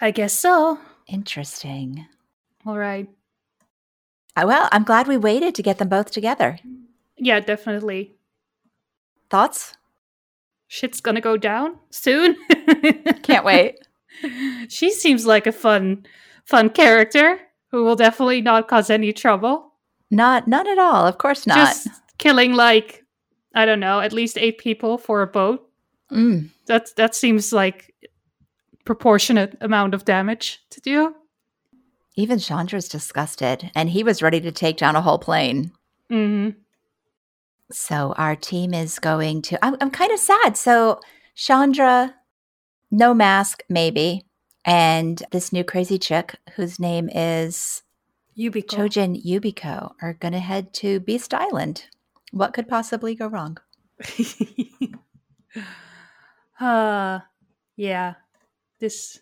I 0.00 0.10
guess 0.10 0.38
so. 0.38 0.78
Interesting. 1.06 2.06
All 2.66 2.76
right. 2.76 3.08
Well, 4.44 4.68
I'm 4.72 4.84
glad 4.84 5.08
we 5.08 5.16
waited 5.16 5.54
to 5.54 5.62
get 5.62 5.78
them 5.78 5.88
both 5.88 6.10
together. 6.10 6.58
Yeah, 7.16 7.40
definitely. 7.40 8.16
Thoughts? 9.30 9.76
Shit's 10.68 11.00
gonna 11.00 11.20
go 11.20 11.36
down 11.36 11.78
soon. 11.90 12.36
Can't 13.22 13.44
wait. 13.44 13.78
she 14.68 14.90
seems 14.90 15.26
like 15.26 15.46
a 15.46 15.52
fun, 15.52 16.06
fun 16.44 16.70
character 16.70 17.38
who 17.70 17.84
will 17.84 17.96
definitely 17.96 18.40
not 18.40 18.68
cause 18.68 18.90
any 18.90 19.12
trouble. 19.12 19.72
Not, 20.10 20.46
not 20.46 20.68
at 20.68 20.78
all. 20.78 21.06
Of 21.06 21.18
course 21.18 21.46
not. 21.46 21.56
Just 21.56 21.88
killing 22.18 22.52
like 22.52 23.04
I 23.54 23.64
don't 23.64 23.80
know, 23.80 24.00
at 24.00 24.12
least 24.12 24.36
eight 24.36 24.58
people 24.58 24.98
for 24.98 25.22
a 25.22 25.26
boat. 25.26 25.66
Mm. 26.12 26.50
That 26.66 26.94
that 26.96 27.14
seems 27.14 27.52
like 27.52 27.94
proportionate 28.84 29.56
amount 29.60 29.94
of 29.94 30.04
damage 30.04 30.60
to 30.70 30.80
do. 30.80 31.14
Even 32.16 32.38
Chandra's 32.38 32.88
disgusted, 32.88 33.70
and 33.74 33.90
he 33.90 34.02
was 34.02 34.22
ready 34.22 34.40
to 34.40 34.50
take 34.50 34.78
down 34.78 34.96
a 34.96 35.02
whole 35.02 35.18
plane. 35.18 35.70
hmm 36.08 36.50
So 37.70 38.14
our 38.16 38.34
team 38.34 38.72
is 38.74 38.98
going 38.98 39.42
to. 39.42 39.64
I'm, 39.64 39.76
I'm 39.80 39.90
kind 39.90 40.10
of 40.12 40.18
sad. 40.18 40.56
So 40.56 41.00
Chandra, 41.34 42.14
no 42.90 43.12
mask, 43.12 43.62
maybe, 43.68 44.24
and 44.64 45.22
this 45.30 45.52
new 45.52 45.62
crazy 45.64 45.98
chick 45.98 46.36
whose 46.56 46.80
name 46.80 47.10
is 47.12 47.82
Yubiko. 48.36 48.68
Chojin 48.88 49.22
Yubiko 49.24 49.92
are 50.00 50.14
going 50.14 50.32
to 50.32 50.38
head 50.38 50.72
to 50.74 51.00
Beast 51.00 51.34
Island. 51.34 51.84
What 52.32 52.54
could 52.54 52.68
possibly 52.68 53.14
go 53.14 53.26
wrong? 53.28 53.58
uh 56.60 57.20
yeah. 57.76 58.14
This 58.78 59.20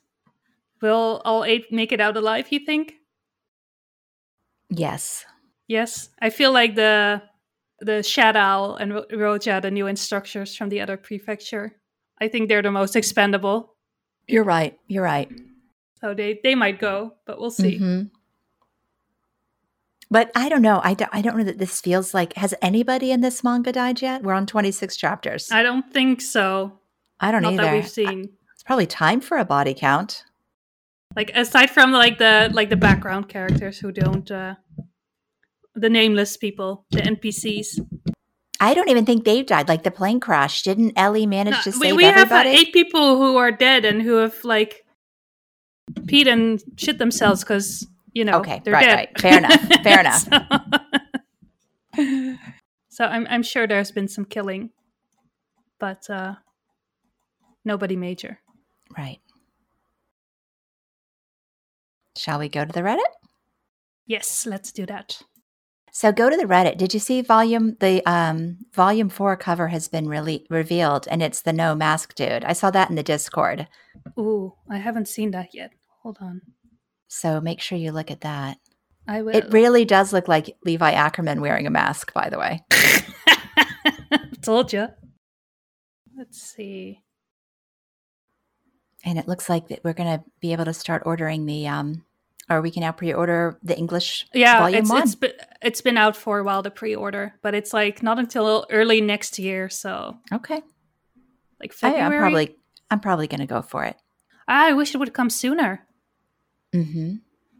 will 0.84 1.22
all 1.24 1.44
eight 1.44 1.72
make 1.72 1.92
it 1.92 2.00
out 2.00 2.16
alive, 2.16 2.46
you 2.50 2.60
think? 2.60 2.94
Yes. 4.70 5.24
Yes. 5.68 6.08
I 6.20 6.30
feel 6.30 6.52
like 6.52 6.74
the 6.74 7.22
the 7.80 8.02
Shadow 8.02 8.74
and 8.76 8.94
Ro- 8.94 9.06
Roja, 9.12 9.60
the 9.60 9.70
new 9.70 9.86
instructors 9.86 10.54
from 10.56 10.68
the 10.68 10.80
other 10.80 10.96
prefecture. 10.96 11.76
I 12.20 12.28
think 12.28 12.48
they're 12.48 12.62
the 12.62 12.70
most 12.70 12.96
expendable. 12.96 13.74
You're 14.28 14.44
right. 14.44 14.78
You're 14.86 15.04
right. 15.04 15.28
So 16.00 16.14
they 16.14 16.40
they 16.42 16.54
might 16.54 16.78
go, 16.80 17.14
but 17.26 17.38
we'll 17.40 17.50
see. 17.50 17.78
Mhm. 17.78 18.10
But 20.10 20.30
I 20.36 20.48
don't 20.48 20.62
know. 20.62 20.80
I, 20.84 20.94
do, 20.94 21.06
I 21.12 21.22
don't 21.22 21.36
know 21.36 21.44
that 21.44 21.58
this 21.58 21.80
feels 21.80 22.14
like. 22.14 22.34
Has 22.36 22.54
anybody 22.62 23.10
in 23.10 23.20
this 23.20 23.42
manga 23.42 23.72
died 23.72 24.00
yet? 24.02 24.22
We're 24.22 24.34
on 24.34 24.46
26 24.46 24.96
chapters. 24.96 25.50
I, 25.50 25.60
I 25.60 25.62
don't 25.62 25.90
think 25.92 26.20
so. 26.20 26.78
I 27.18 27.32
don't 27.32 27.42
Not 27.42 27.54
either. 27.54 27.62
that 27.64 27.72
we've 27.74 27.88
seen. 27.88 28.28
It's 28.52 28.62
probably 28.62 28.86
time 28.86 29.20
for 29.20 29.38
a 29.38 29.44
body 29.44 29.74
count. 29.74 30.22
Like 31.16 31.30
aside 31.34 31.70
from 31.70 31.92
like 31.92 32.18
the 32.18 32.50
like 32.52 32.70
the 32.70 32.76
background 32.76 33.28
characters 33.28 33.78
who 33.78 33.92
don't 33.92 34.30
uh 34.30 34.54
the 35.74 35.90
nameless 35.90 36.36
people 36.36 36.86
the 36.90 37.00
npcs 37.00 37.80
I 38.60 38.72
don't 38.72 38.88
even 38.88 39.04
think 39.04 39.24
they've 39.24 39.44
died. 39.44 39.68
Like 39.68 39.82
the 39.82 39.90
plane 39.90 40.20
crash. 40.20 40.62
Didn't 40.62 40.92
Ellie 40.96 41.26
manage 41.26 41.64
to 41.64 41.70
No, 41.72 41.78
we, 41.80 41.88
save 41.88 41.96
we 41.96 42.04
have 42.04 42.30
uh, 42.32 42.36
everybody? 42.36 42.48
eight 42.50 42.72
people 42.72 43.16
who 43.18 43.36
are 43.36 43.50
dead 43.50 43.84
and 43.84 44.00
who 44.00 44.14
have 44.14 44.42
like 44.44 44.86
peed 46.02 46.28
and 46.28 46.62
shit 46.76 46.98
themselves 46.98 47.42
because 47.42 47.86
you 48.12 48.24
know 48.24 48.38
Okay, 48.38 48.62
they're 48.64 48.72
right, 48.72 48.86
dead 48.86 48.94
right. 48.94 49.20
Fair 49.20 49.38
enough, 49.38 49.60
fair 49.82 50.00
enough. 50.06 50.28
so, 51.96 52.36
so 52.88 53.04
I'm, 53.04 53.26
I'm 53.28 53.42
sure 53.42 53.66
there's 53.66 53.90
been 53.90 54.08
some 54.08 54.24
killing 54.24 54.70
but 55.80 56.08
uh 56.08 56.36
nobody 57.64 57.96
major 57.96 58.38
Right. 58.96 59.18
Shall 62.16 62.38
we 62.38 62.48
go 62.48 62.64
to 62.64 62.72
the 62.72 62.80
Reddit? 62.82 63.12
yes 64.06 64.44
let's 64.46 64.70
do 64.72 64.84
that 64.86 65.22
So 65.92 66.12
go 66.12 66.28
to 66.28 66.36
the 66.36 66.44
Reddit. 66.44 66.76
Did 66.76 66.92
you 66.92 67.00
see 67.00 67.22
volume 67.22 67.76
the 67.80 68.02
um 68.10 68.58
volume 68.74 69.08
4 69.08 69.36
cover 69.36 69.68
has 69.68 69.88
been 69.88 70.08
really 70.08 70.46
revealed 70.50 71.06
and 71.10 71.22
it's 71.22 71.42
the 71.42 71.52
no 71.52 71.74
mask 71.74 72.14
dude. 72.14 72.44
I 72.44 72.52
saw 72.52 72.70
that 72.72 72.90
in 72.90 72.96
the 72.96 73.02
Discord. 73.02 73.66
ooh 74.18 74.52
i 74.68 74.78
haven't 74.78 75.08
seen 75.08 75.30
that 75.30 75.54
yet 75.54 75.70
hold 76.02 76.18
on 76.20 76.40
So 77.08 77.40
make 77.40 77.60
sure 77.60 77.78
you 77.78 77.92
look 77.92 78.10
at 78.10 78.20
that. 78.22 78.58
i 79.08 79.22
will 79.22 79.36
It 79.36 79.52
really 79.52 79.84
does 79.84 80.12
look 80.12 80.28
like 80.28 80.56
Levi 80.64 80.90
Ackerman 80.92 81.40
wearing 81.40 81.66
a 81.66 81.70
mask, 81.70 82.12
by 82.12 82.28
the 82.28 82.38
way. 82.38 82.60
Told 84.42 84.72
you. 84.72 84.88
Let's 86.16 86.40
see. 86.42 87.00
And 89.04 89.18
it 89.18 89.28
looks 89.28 89.48
like 89.48 89.68
that 89.68 89.84
we're 89.84 89.92
going 89.92 90.18
to 90.18 90.24
be 90.40 90.52
able 90.52 90.64
to 90.64 90.72
start 90.74 91.02
ordering 91.04 91.46
the 91.46 91.66
um 91.68 92.04
or 92.50 92.60
we 92.60 92.70
can 92.70 92.82
now 92.82 92.92
pre-order 92.92 93.58
the 93.62 93.76
English 93.76 94.26
Yeah, 94.34 94.58
volume 94.60 94.80
it's 94.80 94.90
1. 94.90 95.02
it's 95.02 95.14
been, 95.14 95.32
it's 95.62 95.80
been 95.80 95.96
out 95.96 96.14
for 96.16 96.38
a 96.40 96.44
while 96.44 96.60
the 96.62 96.70
pre-order, 96.70 97.34
but 97.42 97.54
it's 97.54 97.72
like 97.72 98.02
not 98.02 98.18
until 98.18 98.66
early 98.70 99.00
next 99.00 99.38
year, 99.38 99.70
so 99.70 100.18
okay. 100.32 100.60
like 101.60 101.72
I, 101.72 101.74
February. 101.74 102.02
I'm 102.16 102.20
probably 102.20 102.56
I'm 102.90 103.00
probably 103.00 103.26
going 103.28 103.40
to 103.40 103.46
go 103.46 103.62
for 103.62 103.84
it. 103.84 103.96
I 104.46 104.74
wish 104.74 104.94
it 104.94 104.98
would 104.98 105.14
come 105.14 105.30
sooner. 105.30 105.86
mm-hmm 106.74 107.14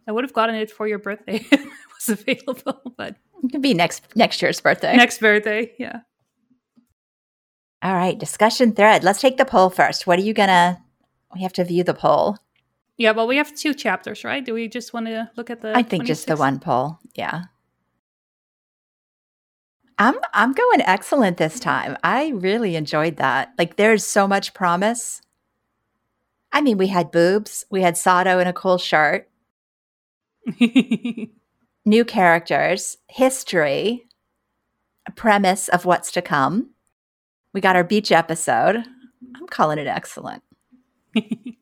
I 0.07 0.13
would 0.13 0.25
have 0.25 0.35
gotten 0.35 0.55
it 0.55 0.71
for 0.71 0.87
your 0.87 0.99
birthday 0.99 1.37
if 1.51 1.53
it 1.53 1.69
was 1.97 2.09
available, 2.11 2.93
but 2.99 3.17
It 3.43 3.53
could 3.53 3.63
be 3.63 3.73
next 3.73 4.03
next 4.15 4.43
year's 4.43 4.61
birthday. 4.61 4.95
next 4.97 5.19
birthday, 5.19 5.73
yeah. 5.79 6.01
All 7.83 7.95
right, 7.95 8.19
discussion 8.19 8.73
thread. 8.73 9.03
Let's 9.03 9.21
take 9.23 9.39
the 9.39 9.47
poll 9.47 9.71
first. 9.71 10.07
What 10.07 10.19
are 10.19 10.23
you 10.23 10.35
gonna? 10.35 10.84
We 11.35 11.43
have 11.43 11.53
to 11.55 11.65
view 11.65 11.85
the 11.85 11.95
poll. 11.95 12.37
Yeah, 12.97 13.11
well, 13.11 13.27
we 13.27 13.37
have 13.37 13.55
two 13.55 13.75
chapters, 13.75 14.23
right? 14.25 14.45
Do 14.45 14.55
we 14.55 14.69
just 14.69 14.93
want 14.93 15.07
to 15.07 15.31
look 15.37 15.51
at 15.51 15.61
the? 15.61 15.77
I 15.77 15.83
think 15.83 16.05
just 16.05 16.27
the 16.27 16.37
one 16.37 16.61
poll. 16.61 16.99
Yeah. 17.15 17.45
I'm 19.99 20.17
I'm 20.33 20.53
going 20.53 20.81
excellent 20.83 21.37
this 21.37 21.61
time. 21.61 21.97
I 22.03 22.29
really 22.29 22.77
enjoyed 22.77 23.17
that. 23.17 23.53
Like 23.59 23.77
there's 23.77 24.05
so 24.05 24.27
much 24.27 24.55
promise. 24.55 25.23
I 26.53 26.61
mean, 26.61 26.79
we 26.79 26.89
had 26.89 27.11
boobs, 27.11 27.65
we 27.71 27.83
had 27.83 27.97
Sato 27.97 28.39
in 28.39 28.47
a 28.47 28.53
cool 28.53 28.79
shirt, 28.79 29.29
new 31.85 32.05
characters, 32.05 32.97
history, 33.09 34.07
a 35.07 35.11
premise 35.11 35.69
of 35.69 35.85
what's 35.85 36.13
to 36.13 36.23
come. 36.23 36.71
We 37.53 37.61
got 37.61 37.77
our 37.77 37.85
beach 37.85 38.13
episode. 38.13 38.85
I'm 39.37 39.47
calling 39.49 39.79
it 39.79 39.89
excellent. 39.89 40.43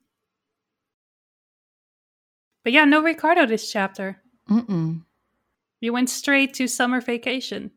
but 2.64 2.72
yeah, 2.72 2.84
no 2.84 3.02
Ricardo 3.02 3.46
this 3.46 3.70
chapter. 3.70 4.18
Mm-mm. 4.48 5.02
You 5.80 5.92
went 5.92 6.10
straight 6.10 6.54
to 6.54 6.66
summer 6.68 7.00
vacation. 7.00 7.70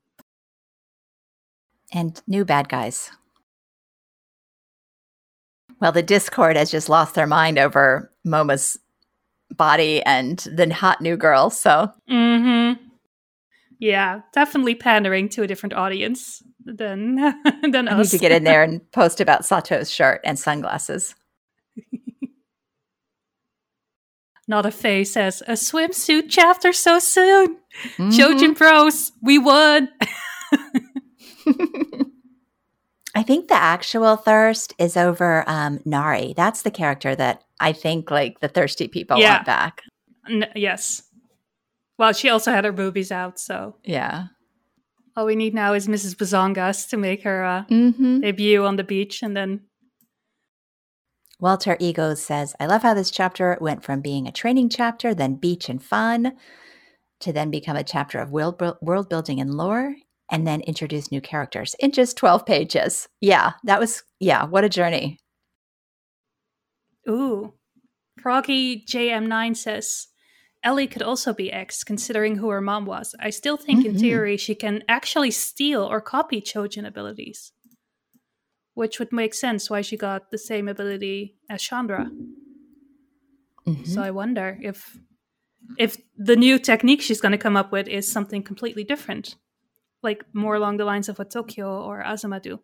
and 1.94 2.22
new 2.28 2.44
bad 2.46 2.68
guys. 2.70 3.12
Well, 5.80 5.92
the 5.92 6.04
Discord 6.04 6.56
has 6.58 6.72
just 6.72 6.90
lost 6.90 7.16
their 7.16 7.28
mind 7.28 7.58
over 7.60 8.12
Moma's 8.24 8.78
body 9.56 10.02
and 10.04 10.40
the 10.40 10.74
hot 10.74 11.02
new 11.02 11.18
girl. 11.18 11.50
So, 11.50 11.92
Mm-hmm. 12.10 12.82
Yeah, 13.78 14.22
definitely 14.34 14.76
pandering 14.76 15.28
to 15.30 15.44
a 15.44 15.48
different 15.48 15.74
audience 15.74 16.42
than 16.64 17.16
than 17.72 17.88
I 17.90 17.96
need 17.96 18.02
us. 18.02 18.12
to 18.12 18.18
get 18.18 18.32
in 18.32 18.46
there 18.46 18.64
and 18.68 18.90
post 18.92 19.20
about 19.20 19.46
Sato's 19.46 19.92
shirt 19.92 20.22
and 20.24 20.40
sunglasses. 20.40 21.14
Not 24.48 24.66
a 24.66 24.72
face 24.72 25.14
says 25.14 25.42
a 25.48 25.54
swimsuit 25.54 26.26
chapter 26.30 26.72
so 26.72 27.00
soon. 27.00 27.58
Mhm. 27.98 28.12
Chojin 28.12 28.58
Bros, 28.58 29.12
we 29.22 29.38
won. 29.40 29.90
I 33.16 33.24
think 33.24 33.48
the 33.48 33.56
actual 33.56 34.18
thirst 34.18 34.74
is 34.78 34.98
over 34.98 35.44
um, 35.48 35.80
Nari. 35.86 36.34
That's 36.36 36.64
the 36.64 36.72
character 36.72 37.16
that 37.16 37.44
I 37.60 37.72
think 37.72 38.12
like 38.12 38.40
the 38.42 38.50
thirsty 38.50 38.88
people 38.90 39.18
Yeah. 39.18 39.36
want 39.36 39.46
back. 39.46 39.82
N- 40.30 40.50
yes. 40.56 41.02
Well, 41.98 42.12
she 42.12 42.28
also 42.30 42.52
had 42.52 42.66
her 42.66 42.74
boobies 42.74 43.12
out, 43.12 43.40
so 43.40 43.78
Yeah. 43.86 44.26
all 45.16 45.26
we 45.26 45.38
need 45.38 45.54
now 45.54 45.74
is 45.74 45.88
Mrs. 45.88 46.16
Bazongas 46.16 46.90
to 46.90 46.98
make 46.98 47.24
her 47.24 47.46
uh, 47.46 47.64
Mm-hmm. 47.70 48.20
debut 48.20 48.66
on 48.66 48.76
the 48.76 48.84
beach, 48.84 49.24
and 49.24 49.36
then 49.36 49.62
Walter 51.40 51.76
Egos 51.80 52.22
says, 52.22 52.56
I 52.60 52.66
love 52.66 52.84
how 52.84 52.94
this 52.94 53.12
chapter 53.12 53.58
went 53.60 53.84
from 53.84 54.02
being 54.02 54.28
a 54.28 54.32
training 54.32 54.70
chapter, 54.70 55.14
then 55.14 55.36
beach 55.36 55.70
and 55.70 55.84
fun, 55.84 56.34
to 57.20 57.34
then 57.34 57.52
become 57.52 57.76
a 57.76 57.84
chapter 57.84 58.20
of 58.20 58.32
world, 58.32 58.62
world 58.82 59.10
building 59.10 59.40
and 59.40 59.54
lore, 59.54 59.96
and 60.32 60.48
then 60.48 60.62
introduce 60.62 61.12
new 61.12 61.22
characters 61.22 61.76
in 61.80 61.92
just 61.92 62.18
12 62.18 62.46
pages. 62.46 63.08
Yeah, 63.22 63.54
that 63.64 63.80
was, 63.80 64.04
yeah, 64.20 64.46
what 64.46 64.64
a 64.64 64.70
journey. 64.70 65.20
ooh, 67.08 67.54
Froggy 68.20 68.84
JM9 68.84 69.56
says 69.56 70.08
Ellie 70.64 70.88
could 70.88 71.04
also 71.04 71.32
be 71.34 71.52
X, 71.52 71.84
considering 71.84 72.38
who 72.38 72.50
her 72.50 72.62
mom 72.62 72.88
was. 72.88 73.14
I 73.20 73.30
still 73.30 73.58
think, 73.58 73.86
in 73.86 73.94
Mhm. 73.94 74.00
theory, 74.00 74.38
she 74.38 74.56
can 74.56 74.84
actually 74.90 75.30
steal 75.30 75.84
or 75.84 76.02
copy 76.02 76.42
Chojin 76.42 76.88
abilities, 76.88 77.52
which 78.76 79.00
would 79.00 79.12
make 79.12 79.34
sense 79.34 79.70
why 79.70 79.82
she 79.82 79.98
got 79.98 80.30
the 80.32 80.38
same 80.38 80.68
ability 80.68 81.36
as 81.50 81.62
Chandra. 81.64 82.12
Mhm. 83.68 83.88
So 83.88 84.02
I 84.04 84.12
wonder 84.12 84.58
if 84.62 84.98
if 85.80 85.98
the 86.16 86.36
new 86.36 86.60
technique 86.60 87.02
she's 87.02 87.20
going 87.22 87.32
to 87.32 87.40
come 87.40 87.58
up 87.58 87.72
with 87.72 87.88
is 87.88 88.12
something 88.12 88.44
completely 88.44 88.84
different, 88.84 89.36
like 90.04 90.24
more 90.32 90.54
along 90.56 90.78
the 90.78 90.86
lines 90.86 91.10
of 91.10 91.18
what 91.18 91.32
Tokyo 91.32 91.82
or 91.84 92.04
Azuma 92.04 92.40
do. 92.40 92.60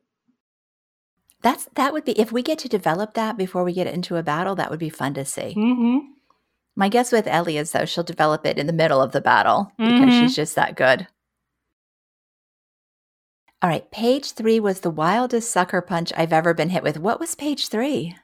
That's 1.42 1.66
that 1.74 1.92
would 1.94 2.06
be 2.06 2.12
if 2.20 2.32
we 2.32 2.44
get 2.44 2.60
to 2.60 2.70
develop 2.70 3.16
that 3.16 3.36
before 3.38 3.64
we 3.64 3.74
get 3.74 3.88
into 3.88 4.18
a 4.18 4.22
battle, 4.24 4.54
that 4.56 4.70
would 4.70 4.80
be 4.80 4.90
fun 4.92 5.16
to 5.16 5.26
see. 5.26 5.56
Mm-hmm. 5.58 5.98
My 6.76 6.88
guess 6.90 7.12
with 7.12 7.26
Ellie 7.28 7.58
is 7.58 7.72
though 7.72 7.86
she'll 7.86 8.04
develop 8.04 8.46
it 8.46 8.60
in 8.60 8.68
the 8.68 8.74
middle 8.74 9.02
of 9.02 9.12
the 9.12 9.22
battle 9.22 9.72
because 9.78 10.14
Mhm. 10.14 10.20
she's 10.22 10.36
just 10.36 10.56
that 10.56 10.76
good. 10.76 11.08
All 13.62 13.70
right, 13.70 13.90
page 13.92 14.32
three 14.32 14.60
was 14.60 14.80
the 14.80 14.90
wildest 14.90 15.52
sucker 15.52 15.82
punch 15.82 16.12
I've 16.18 16.34
ever 16.34 16.54
been 16.54 16.70
hit 16.70 16.82
with. 16.84 16.98
What 17.00 17.20
was 17.20 17.36
page 17.36 17.68
three? 17.68 18.16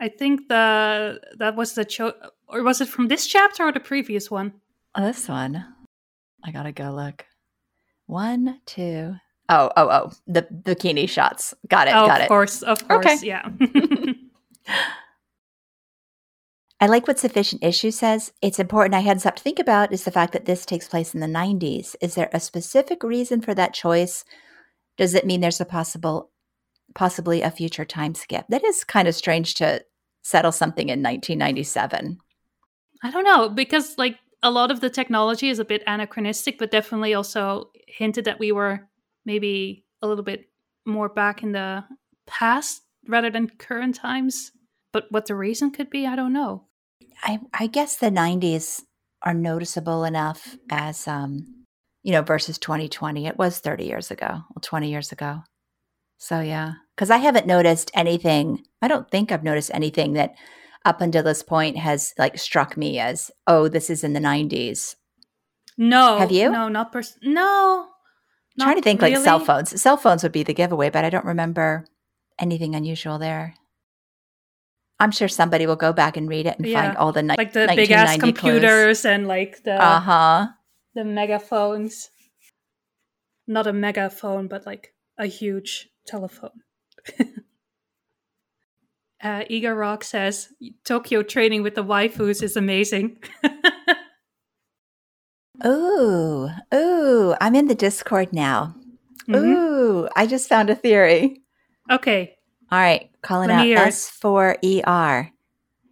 I 0.00 0.08
think 0.08 0.48
the 0.48 1.20
that 1.38 1.56
was 1.56 1.74
the 1.74 1.84
cho- 1.84 2.14
or 2.48 2.62
was 2.62 2.80
it 2.80 2.88
from 2.88 3.08
this 3.08 3.26
chapter 3.26 3.64
or 3.64 3.72
the 3.72 3.80
previous 3.80 4.30
one? 4.30 4.54
Oh, 4.94 5.02
this 5.04 5.28
one. 5.28 5.64
I 6.44 6.50
gotta 6.50 6.72
go 6.72 6.90
look. 6.90 7.24
One, 8.06 8.60
two. 8.66 9.14
Oh, 9.48 9.70
oh, 9.76 9.88
oh. 9.90 10.12
The 10.26 10.42
bikini 10.42 11.08
shots. 11.08 11.54
Got 11.68 11.88
it. 11.88 11.94
oh, 11.94 12.06
got 12.06 12.16
of 12.16 12.18
it. 12.20 12.22
Of 12.24 12.28
course, 12.28 12.62
of 12.62 12.88
course, 12.88 13.06
Okay. 13.06 13.18
yeah. 13.26 13.48
I 16.82 16.86
like 16.86 17.06
what 17.06 17.20
Sufficient 17.20 17.62
Issue 17.62 17.92
says. 17.92 18.32
It's 18.42 18.58
important 18.58 18.96
I 18.96 19.00
had 19.00 19.20
something 19.20 19.36
to 19.36 19.42
think 19.44 19.60
about 19.60 19.92
is 19.92 20.02
the 20.02 20.10
fact 20.10 20.32
that 20.32 20.46
this 20.46 20.66
takes 20.66 20.88
place 20.88 21.14
in 21.14 21.20
the 21.20 21.28
90s. 21.28 21.94
Is 22.00 22.16
there 22.16 22.28
a 22.32 22.40
specific 22.40 23.04
reason 23.04 23.40
for 23.40 23.54
that 23.54 23.72
choice? 23.72 24.24
Does 24.96 25.14
it 25.14 25.24
mean 25.24 25.40
there's 25.40 25.60
a 25.60 25.64
possible, 25.64 26.32
possibly 26.96 27.40
a 27.40 27.52
future 27.52 27.84
time 27.84 28.16
skip? 28.16 28.46
That 28.48 28.64
is 28.64 28.82
kind 28.82 29.06
of 29.06 29.14
strange 29.14 29.54
to 29.54 29.84
settle 30.22 30.50
something 30.50 30.88
in 30.88 31.04
1997. 31.04 32.18
I 33.04 33.10
don't 33.12 33.22
know 33.22 33.48
because 33.48 33.96
like 33.96 34.18
a 34.42 34.50
lot 34.50 34.72
of 34.72 34.80
the 34.80 34.90
technology 34.90 35.50
is 35.50 35.60
a 35.60 35.64
bit 35.64 35.84
anachronistic, 35.86 36.58
but 36.58 36.72
definitely 36.72 37.14
also 37.14 37.70
hinted 37.86 38.24
that 38.24 38.40
we 38.40 38.50
were 38.50 38.88
maybe 39.24 39.84
a 40.02 40.08
little 40.08 40.24
bit 40.24 40.50
more 40.84 41.08
back 41.08 41.44
in 41.44 41.52
the 41.52 41.84
past 42.26 42.82
rather 43.06 43.30
than 43.30 43.50
current 43.50 43.94
times. 43.94 44.50
But 44.92 45.06
what 45.10 45.26
the 45.26 45.36
reason 45.36 45.70
could 45.70 45.88
be, 45.88 46.08
I 46.08 46.16
don't 46.16 46.32
know. 46.32 46.66
I, 47.22 47.40
I 47.54 47.66
guess 47.66 47.96
the 47.96 48.10
90s 48.10 48.82
are 49.22 49.34
noticeable 49.34 50.04
enough 50.04 50.56
as, 50.70 51.06
um, 51.06 51.64
you 52.02 52.12
know, 52.12 52.22
versus 52.22 52.58
2020. 52.58 53.26
It 53.26 53.38
was 53.38 53.58
30 53.58 53.84
years 53.84 54.10
ago, 54.10 54.26
well, 54.28 54.60
20 54.60 54.90
years 54.90 55.12
ago. 55.12 55.42
So, 56.18 56.40
yeah, 56.40 56.74
because 56.94 57.10
I 57.10 57.18
haven't 57.18 57.46
noticed 57.46 57.90
anything. 57.94 58.64
I 58.80 58.88
don't 58.88 59.10
think 59.10 59.32
I've 59.32 59.42
noticed 59.44 59.70
anything 59.74 60.12
that 60.14 60.34
up 60.84 61.00
until 61.00 61.22
this 61.22 61.42
point 61.42 61.76
has 61.78 62.12
like 62.18 62.38
struck 62.38 62.76
me 62.76 62.98
as, 62.98 63.30
oh, 63.46 63.68
this 63.68 63.90
is 63.90 64.04
in 64.04 64.12
the 64.12 64.20
90s. 64.20 64.94
No, 65.78 66.18
Have 66.18 66.32
you? 66.32 66.50
No, 66.50 66.68
not 66.68 66.92
pers- 66.92 67.18
No, 67.22 67.88
I'm 68.58 68.64
trying 68.64 68.76
to 68.76 68.82
think 68.82 69.00
like 69.00 69.16
cell 69.16 69.40
phones. 69.40 69.80
Cell 69.80 69.96
phones 69.96 70.22
would 70.22 70.32
be 70.32 70.42
the 70.42 70.54
giveaway, 70.54 70.90
but 70.90 71.04
I 71.04 71.10
don't 71.10 71.24
remember 71.24 71.86
anything 72.38 72.74
unusual 72.74 73.18
there. 73.18 73.54
I'm 75.02 75.10
sure 75.10 75.26
somebody 75.28 75.66
will 75.66 75.76
go 75.76 75.92
back 75.92 76.16
and 76.16 76.28
read 76.28 76.46
it 76.46 76.56
and 76.58 76.70
find 76.70 76.96
all 76.96 77.10
the 77.10 77.22
ni- 77.22 77.34
like 77.36 77.52
the 77.52 77.66
big 77.74 77.90
ass 77.90 78.16
1990 78.16 78.20
clues. 78.20 78.40
computers 78.40 79.04
and 79.04 79.26
like 79.26 79.64
the 79.64 79.82
Uh 79.82 80.00
huh. 80.00 80.46
the 80.94 81.04
megaphones. 81.04 82.10
Not 83.48 83.66
a 83.66 83.72
megaphone, 83.72 84.46
but 84.46 84.64
like 84.64 84.94
a 85.18 85.26
huge 85.26 85.88
telephone. 86.06 86.62
uh, 89.22 89.42
Eager 89.48 89.74
Rock 89.74 90.04
says 90.04 90.48
Tokyo 90.84 91.22
training 91.24 91.64
with 91.64 91.74
the 91.74 91.82
waifus 91.84 92.42
is 92.42 92.56
amazing. 92.56 93.18
Ooh, 95.66 96.48
ooh, 96.74 97.34
I'm 97.40 97.54
in 97.54 97.66
the 97.66 97.74
Discord 97.74 98.32
now. 98.32 98.74
Mhm. 99.28 99.36
Ooh, 99.36 100.08
I 100.16 100.26
just 100.26 100.48
found 100.48 100.70
a 100.70 100.74
theory. 100.74 101.42
Okay. 101.90 102.36
All 102.70 102.78
right, 102.80 103.10
calling 103.22 103.50
out 103.50 103.62
me 103.62 103.68
hear 103.68 103.78
it. 103.78 103.88
S4ER. 103.88 105.30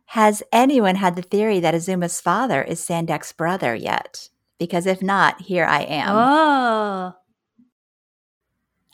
Has 0.07 0.43
anyone 0.53 0.97
had 0.97 1.15
the 1.17 1.23
theory 1.23 1.61
that 1.61 1.75
Azuma's 1.75 2.21
father 2.21 2.63
is 2.63 2.81
Sandek's 2.81 3.33
brother 3.33 3.75
yet? 3.75 4.29
Because 4.59 4.85
if 4.87 5.01
not, 5.03 5.41
here 5.43 5.65
I 5.65 5.83
am. 5.83 6.09
Oh. 6.17 7.15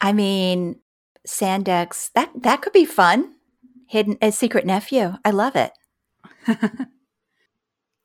I 0.00 0.12
mean, 0.12 0.78
Sandek's 1.24 2.10
that 2.10 2.30
that 2.42 2.60
could 2.62 2.72
be 2.74 2.84
fun. 2.84 3.34
Hidden 3.88 4.18
a 4.20 4.30
secret 4.30 4.66
nephew. 4.66 5.14
I 5.24 5.30
love 5.30 5.56
it. 5.56 5.72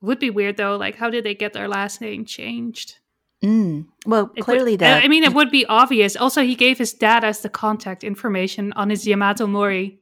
Would 0.02 0.20
be 0.20 0.30
weird 0.30 0.58
though. 0.58 0.78
Like, 0.78 0.96
how 0.96 1.10
did 1.10 1.24
they 1.24 1.36
get 1.36 1.54
their 1.54 1.68
last 1.68 2.02
name 2.02 2.26
changed? 2.26 2.98
Mm. 3.44 3.88
Well, 4.06 4.32
It 4.36 4.38
would- 4.38 4.44
clearly 4.46 4.76
the 4.76 4.86
I 4.88 5.08
mean, 5.08 5.24
it 5.24 5.34
would 5.34 5.52
be 5.52 5.66
obvious. 5.66 6.16
Also, 6.16 6.44
he 6.44 6.56
gave 6.56 6.78
his 6.78 6.94
dad 6.94 7.24
as 7.24 7.42
the 7.42 7.50
contact 7.50 8.04
information 8.04 8.72
on 8.74 8.90
his 8.90 9.06
Yamato 9.08 9.48
Mori 9.48 10.00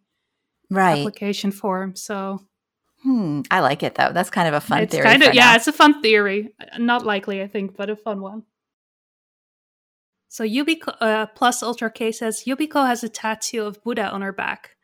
right. 0.70 1.00
application 1.00 1.52
form. 1.52 1.96
So 1.96 2.42
Hmm. 3.04 3.42
I 3.50 3.62
like 3.62 3.82
it 3.82 3.96
though. 3.96 4.12
That's 4.12 4.30
kind 4.30 4.48
of 4.48 4.54
a 4.54 4.60
fun 4.62 4.82
it's 4.84 4.94
theory. 4.94 5.06
kind 5.06 5.24
of 5.24 5.34
yeah, 5.34 5.46
now. 5.52 5.56
it's 5.56 5.68
a 5.68 5.74
fun 5.74 6.02
theory. 6.02 6.50
Not 6.78 7.06
likely, 7.06 7.42
I 7.42 7.48
think, 7.48 7.78
but 7.78 7.90
a 7.90 7.96
fun 7.96 8.22
one. 8.22 8.44
So 10.28 10.44
Yubiko 10.44 10.96
uh, 11.02 11.26
plus 11.28 11.64
Ultra 11.64 11.90
K 11.92 12.12
says 12.12 12.44
Yubiko 12.46 12.86
has 12.86 13.04
a 13.04 13.10
tattoo 13.10 13.64
of 13.64 13.82
Buddha 13.84 14.10
on 14.12 14.22
her 14.22 14.34
back. 14.34 14.76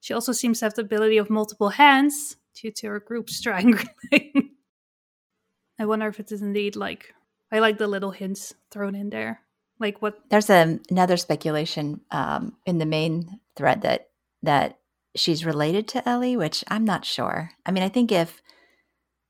She 0.00 0.12
also 0.14 0.32
seems 0.32 0.58
to 0.58 0.66
have 0.66 0.74
the 0.74 0.82
ability 0.82 1.16
of 1.16 1.30
multiple 1.30 1.70
hands 1.70 2.36
due 2.54 2.70
to 2.72 2.88
her 2.88 3.00
group 3.00 3.30
strangling. 3.40 4.50
I 5.78 5.86
wonder 5.86 6.08
if 6.08 6.20
it 6.20 6.30
is 6.30 6.42
indeed 6.42 6.76
like 6.76 7.14
I 7.50 7.58
like 7.60 7.78
the 7.78 7.86
little 7.88 8.10
hints 8.10 8.54
thrown 8.70 8.94
in 8.94 9.08
there, 9.10 9.40
like 9.80 10.00
what 10.02 10.18
There's 10.30 10.50
a, 10.50 10.78
another 10.90 11.16
speculation 11.16 12.02
um, 12.10 12.54
in 12.66 12.78
the 12.78 12.86
main 12.86 13.40
thread 13.56 13.82
that 13.82 14.08
that 14.42 14.78
she's 15.14 15.44
related 15.44 15.88
to 15.88 16.08
Ellie, 16.08 16.36
which 16.36 16.64
I'm 16.68 16.84
not 16.84 17.04
sure. 17.04 17.50
I 17.66 17.70
mean, 17.70 17.82
I 17.82 17.88
think 17.88 18.12
if 18.12 18.42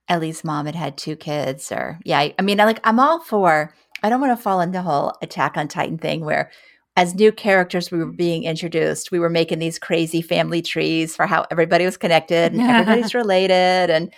Ellie's 0.09 0.45
mom 0.45 0.67
had 0.67 0.75
had 0.75 0.97
two 0.97 1.17
kids, 1.17 1.73
or 1.73 1.99
yeah, 2.05 2.19
I, 2.19 2.35
I 2.39 2.43
mean, 2.43 2.61
I 2.61 2.65
like 2.65 2.81
I'm 2.85 3.01
all 3.01 3.21
for. 3.21 3.75
I 4.03 4.11
don't 4.11 4.21
want 4.21 4.37
to 4.37 4.43
fall 4.43 4.61
into 4.61 4.79
the 4.79 4.83
whole 4.83 5.15
Attack 5.23 5.57
on 5.57 5.69
Titan 5.69 5.99
thing 5.99 6.25
where, 6.25 6.51
as 6.97 7.15
new 7.15 7.31
characters, 7.31 7.91
we 7.91 7.99
were 7.99 8.07
being 8.07 8.45
introduced. 8.45 9.13
We 9.13 9.21
were 9.21 9.31
making 9.31 9.61
these 9.61 9.79
crazy 9.79 10.23
family 10.23 10.61
trees 10.61 11.15
for 11.15 11.27
how 11.27 11.47
everybody 11.51 11.85
was 11.85 11.97
connected 11.97 12.53
and 12.53 12.61
everybody's 12.71 13.15
related. 13.15 13.91
And 13.91 14.13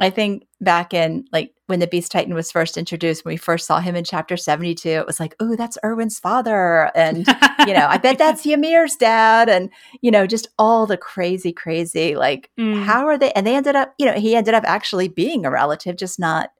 I 0.00 0.10
think 0.10 0.46
back 0.60 0.94
in 0.94 1.26
like 1.32 1.52
when 1.66 1.80
the 1.80 1.86
Beast 1.86 2.12
Titan 2.12 2.32
was 2.34 2.52
first 2.52 2.76
introduced, 2.78 3.24
when 3.24 3.32
we 3.32 3.36
first 3.36 3.66
saw 3.66 3.80
him 3.80 3.96
in 3.96 4.04
chapter 4.04 4.36
72, 4.36 4.88
it 4.88 5.06
was 5.06 5.18
like, 5.18 5.34
oh, 5.40 5.56
that's 5.56 5.76
Erwin's 5.84 6.18
father. 6.18 6.92
And, 6.94 7.26
you 7.66 7.74
know, 7.74 7.86
I 7.88 7.98
bet 7.98 8.18
that's 8.18 8.46
Ymir's 8.46 8.94
dad. 8.94 9.48
And, 9.48 9.70
you 10.00 10.12
know, 10.12 10.26
just 10.28 10.46
all 10.58 10.86
the 10.86 10.96
crazy, 10.96 11.52
crazy, 11.52 12.14
like, 12.14 12.50
Mm. 12.58 12.84
how 12.84 13.06
are 13.06 13.18
they? 13.18 13.32
And 13.32 13.44
they 13.46 13.56
ended 13.56 13.74
up, 13.74 13.94
you 13.98 14.06
know, 14.06 14.12
he 14.14 14.36
ended 14.36 14.54
up 14.54 14.62
actually 14.64 15.08
being 15.08 15.44
a 15.44 15.50
relative, 15.50 15.96
just 15.96 16.20
not 16.20 16.50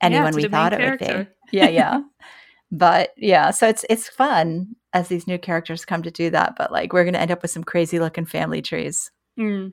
anyone 0.00 0.32
to 0.32 0.36
we 0.36 0.48
thought 0.48 0.72
it 0.72 0.80
would 0.80 0.98
be. 0.98 1.30
Yeah, 1.52 1.68
yeah. 1.68 2.00
but 2.72 3.10
yeah, 3.18 3.50
so 3.50 3.68
it's 3.68 3.84
it's 3.90 4.08
fun 4.08 4.74
as 4.94 5.08
these 5.08 5.26
new 5.26 5.38
characters 5.38 5.84
come 5.84 6.02
to 6.02 6.10
do 6.10 6.30
that. 6.30 6.54
But 6.56 6.72
like 6.72 6.92
we're 6.94 7.04
gonna 7.04 7.18
end 7.18 7.30
up 7.30 7.42
with 7.42 7.50
some 7.50 7.62
crazy 7.64 8.00
looking 8.00 8.24
family 8.24 8.62
trees. 8.62 9.10
Mm. 9.38 9.72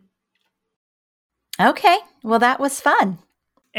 Okay. 1.59 1.97
Well 2.23 2.39
that 2.39 2.59
was 2.59 2.81
fun. 2.81 3.19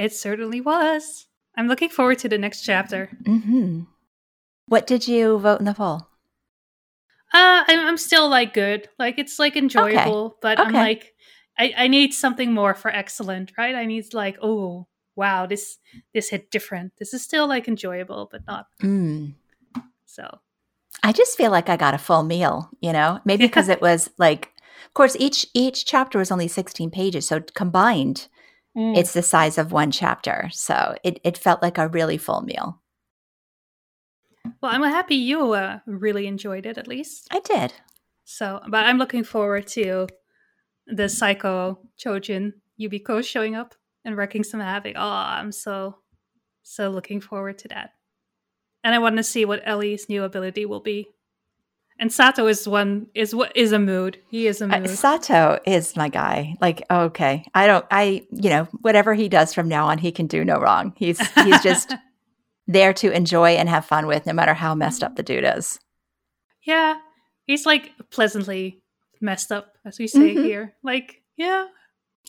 It 0.00 0.14
certainly 0.14 0.62
was. 0.62 1.26
I'm 1.56 1.68
looking 1.68 1.90
forward 1.90 2.18
to 2.20 2.28
the 2.28 2.38
next 2.38 2.62
chapter. 2.62 3.10
hmm 3.26 3.82
What 4.66 4.86
did 4.86 5.06
you 5.06 5.38
vote 5.38 5.60
in 5.60 5.66
the 5.66 5.74
poll? 5.74 6.08
Uh, 7.34 7.62
I'm, 7.68 7.80
I'm 7.86 7.96
still 7.98 8.26
like 8.28 8.54
good. 8.54 8.88
Like 8.98 9.18
it's 9.18 9.38
like 9.38 9.56
enjoyable, 9.56 10.38
but 10.40 10.58
I'm 10.58 10.72
like, 10.72 11.12
I, 11.58 11.74
I 11.76 11.88
need 11.88 12.14
something 12.14 12.54
more 12.54 12.72
for 12.74 12.90
excellent, 12.90 13.52
right? 13.58 13.74
I 13.74 13.84
need 13.84 14.14
like, 14.14 14.38
oh 14.40 14.86
wow, 15.16 15.44
this 15.44 15.76
this 16.14 16.30
hit 16.30 16.50
different. 16.50 16.94
This 16.98 17.12
is 17.12 17.22
still 17.22 17.46
like 17.46 17.68
enjoyable, 17.68 18.28
but 18.32 18.46
not 18.46 18.66
Mm. 18.82 19.34
so. 20.06 20.40
I 21.02 21.12
just 21.12 21.36
feel 21.36 21.50
like 21.50 21.68
I 21.68 21.76
got 21.76 21.94
a 21.94 21.98
full 21.98 22.22
meal, 22.22 22.70
you 22.80 22.92
know, 22.92 23.20
maybe 23.26 23.44
because 23.46 23.68
it 23.68 23.82
was 23.82 24.08
like, 24.16 24.48
of 24.86 24.94
course, 24.94 25.14
each 25.20 25.46
each 25.52 25.84
chapter 25.84 26.18
was 26.18 26.30
only 26.32 26.48
16 26.48 26.90
pages, 26.90 27.26
so 27.28 27.40
combined, 27.54 28.28
Mm. 28.76 28.96
it's 28.96 29.12
the 29.12 29.22
size 29.22 29.58
of 29.58 29.72
one 29.72 29.90
chapter. 29.90 30.48
So 30.52 30.94
it 31.02 31.20
it 31.24 31.36
felt 31.36 31.62
like 31.62 31.78
a 31.78 31.88
really 31.88 32.18
full 32.18 32.42
meal. 32.42 32.80
well, 34.62 34.72
I'm 34.72 34.82
happy 34.82 35.16
you 35.16 35.52
uh, 35.52 35.80
really 35.86 36.26
enjoyed 36.26 36.66
it 36.66 36.78
at 36.78 36.88
least. 36.88 37.28
I 37.30 37.40
did. 37.40 37.72
So, 38.24 38.60
but 38.68 38.86
I'm 38.86 38.98
looking 38.98 39.24
forward 39.24 39.66
to 39.68 40.06
the 40.86 41.08
Psycho 41.08 41.80
Chojin 41.98 42.52
Yubiko 42.80 43.24
showing 43.24 43.56
up 43.56 43.74
and 44.04 44.16
wrecking 44.16 44.44
some 44.44 44.60
havoc. 44.60 44.94
Oh, 44.96 45.00
I'm 45.00 45.52
so 45.52 45.96
so 46.62 46.90
looking 46.90 47.20
forward 47.20 47.58
to 47.58 47.68
that. 47.68 47.90
And 48.84 48.94
I 48.94 48.98
want 48.98 49.16
to 49.16 49.22
see 49.22 49.44
what 49.44 49.62
Ellie's 49.64 50.08
new 50.08 50.24
ability 50.24 50.64
will 50.64 50.80
be. 50.80 51.08
And 52.00 52.10
Sato 52.12 52.46
is 52.46 52.66
one 52.66 53.06
is 53.14 53.34
what 53.34 53.54
is 53.54 53.72
a 53.72 53.78
mood. 53.78 54.18
He 54.30 54.46
is 54.46 54.62
a 54.62 54.64
Uh, 54.64 54.78
mood. 54.80 54.88
Sato 54.88 55.58
is 55.66 55.94
my 55.96 56.08
guy. 56.08 56.56
Like, 56.60 56.82
okay, 56.90 57.44
I 57.54 57.66
don't, 57.66 57.84
I, 57.90 58.26
you 58.32 58.48
know, 58.48 58.64
whatever 58.80 59.12
he 59.14 59.28
does 59.28 59.52
from 59.52 59.68
now 59.68 59.86
on, 59.88 59.98
he 59.98 60.10
can 60.10 60.26
do 60.26 60.42
no 60.42 60.58
wrong. 60.58 60.94
He's 60.96 61.20
he's 61.44 61.62
just 61.62 61.94
there 62.66 62.94
to 62.94 63.12
enjoy 63.12 63.50
and 63.50 63.68
have 63.68 63.84
fun 63.84 64.06
with, 64.06 64.24
no 64.26 64.32
matter 64.32 64.54
how 64.54 64.74
messed 64.74 65.04
up 65.04 65.16
the 65.16 65.22
dude 65.22 65.44
is. 65.44 65.78
yeah, 66.64 66.96
he's 67.46 67.66
like 67.66 67.92
pleasantly 68.10 68.82
messed 69.20 69.52
up, 69.52 69.74
as 69.84 69.98
we 69.98 70.06
say 70.06 70.34
Mhm. 70.36 70.44
here. 70.44 70.74
Like, 70.82 71.22
yeah, 71.36 71.66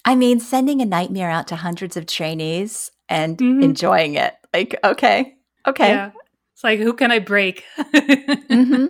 I 0.03 0.15
mean, 0.15 0.39
sending 0.41 0.81
a 0.81 0.85
nightmare 0.85 1.29
out 1.29 1.47
to 1.47 1.55
hundreds 1.55 1.95
of 1.95 2.05
trainees 2.07 2.91
and 3.07 3.37
Mhm. 3.37 3.63
enjoying 3.63 4.15
it. 4.15 4.33
Like, 4.53 4.75
okay, 4.83 5.35
okay, 5.65 5.89
yeah. 5.89 6.11
It's 6.53 6.63
like, 6.63 6.79
who 6.79 6.91
can 6.93 7.11
I 7.11 7.19
break? 7.19 7.63
hmm 8.49 8.85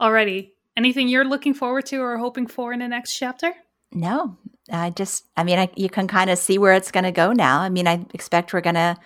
Alrighty. 0.00 0.50
Anything 0.76 1.08
you're 1.08 1.24
looking 1.24 1.54
forward 1.54 1.86
to 1.86 1.98
or 1.98 2.18
hoping 2.18 2.46
for 2.46 2.72
in 2.72 2.80
the 2.80 2.88
next 2.88 3.16
chapter? 3.16 3.52
No, 3.92 4.36
I 4.70 4.90
just, 4.90 5.24
I 5.36 5.44
mean, 5.44 5.58
I, 5.58 5.70
you 5.76 5.88
can 5.88 6.08
kind 6.08 6.30
of 6.30 6.38
see 6.38 6.58
where 6.58 6.72
it's 6.72 6.90
going 6.90 7.04
to 7.04 7.12
go 7.12 7.32
now. 7.32 7.60
I 7.60 7.68
mean, 7.68 7.86
I 7.86 8.04
expect 8.12 8.52
we're 8.52 8.60
going 8.60 8.74
to 8.74 8.96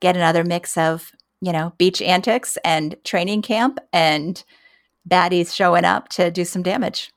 get 0.00 0.16
another 0.16 0.44
mix 0.44 0.76
of, 0.76 1.10
you 1.40 1.52
know, 1.52 1.72
beach 1.78 2.00
antics 2.00 2.56
and 2.64 2.94
training 3.02 3.42
camp 3.42 3.78
and 3.92 4.42
baddies 5.08 5.52
showing 5.54 5.84
up 5.84 6.08
to 6.10 6.30
do 6.30 6.44
some 6.44 6.62
damage. 6.62 7.10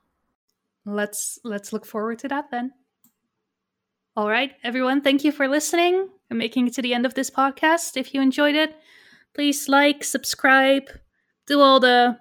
Let's 0.85 1.37
let's 1.43 1.71
look 1.71 1.85
forward 1.85 2.19
to 2.19 2.27
that 2.29 2.49
then. 2.51 2.71
All 4.15 4.27
right, 4.27 4.51
everyone, 4.63 5.01
thank 5.01 5.23
you 5.23 5.31
for 5.31 5.47
listening 5.47 6.09
and 6.29 6.39
making 6.39 6.67
it 6.67 6.73
to 6.73 6.81
the 6.81 6.93
end 6.93 7.05
of 7.05 7.13
this 7.13 7.29
podcast. 7.29 7.95
If 7.95 8.13
you 8.13 8.21
enjoyed 8.21 8.55
it, 8.55 8.75
please 9.33 9.69
like, 9.69 10.03
subscribe, 10.03 10.89
do 11.45 11.61
all 11.61 11.79
the 11.79 12.17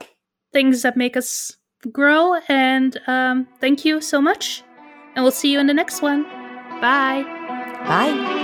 things 0.52 0.82
that 0.82 0.96
make 0.96 1.16
us 1.16 1.56
grow. 1.92 2.34
And 2.48 2.98
um, 3.06 3.48
thank 3.60 3.84
you 3.84 4.00
so 4.00 4.20
much. 4.20 4.62
And 5.14 5.24
we'll 5.24 5.32
see 5.32 5.52
you 5.52 5.58
in 5.58 5.66
the 5.66 5.74
next 5.74 6.02
one. 6.02 6.24
Bye. 6.80 7.24
Bye. 7.86 8.37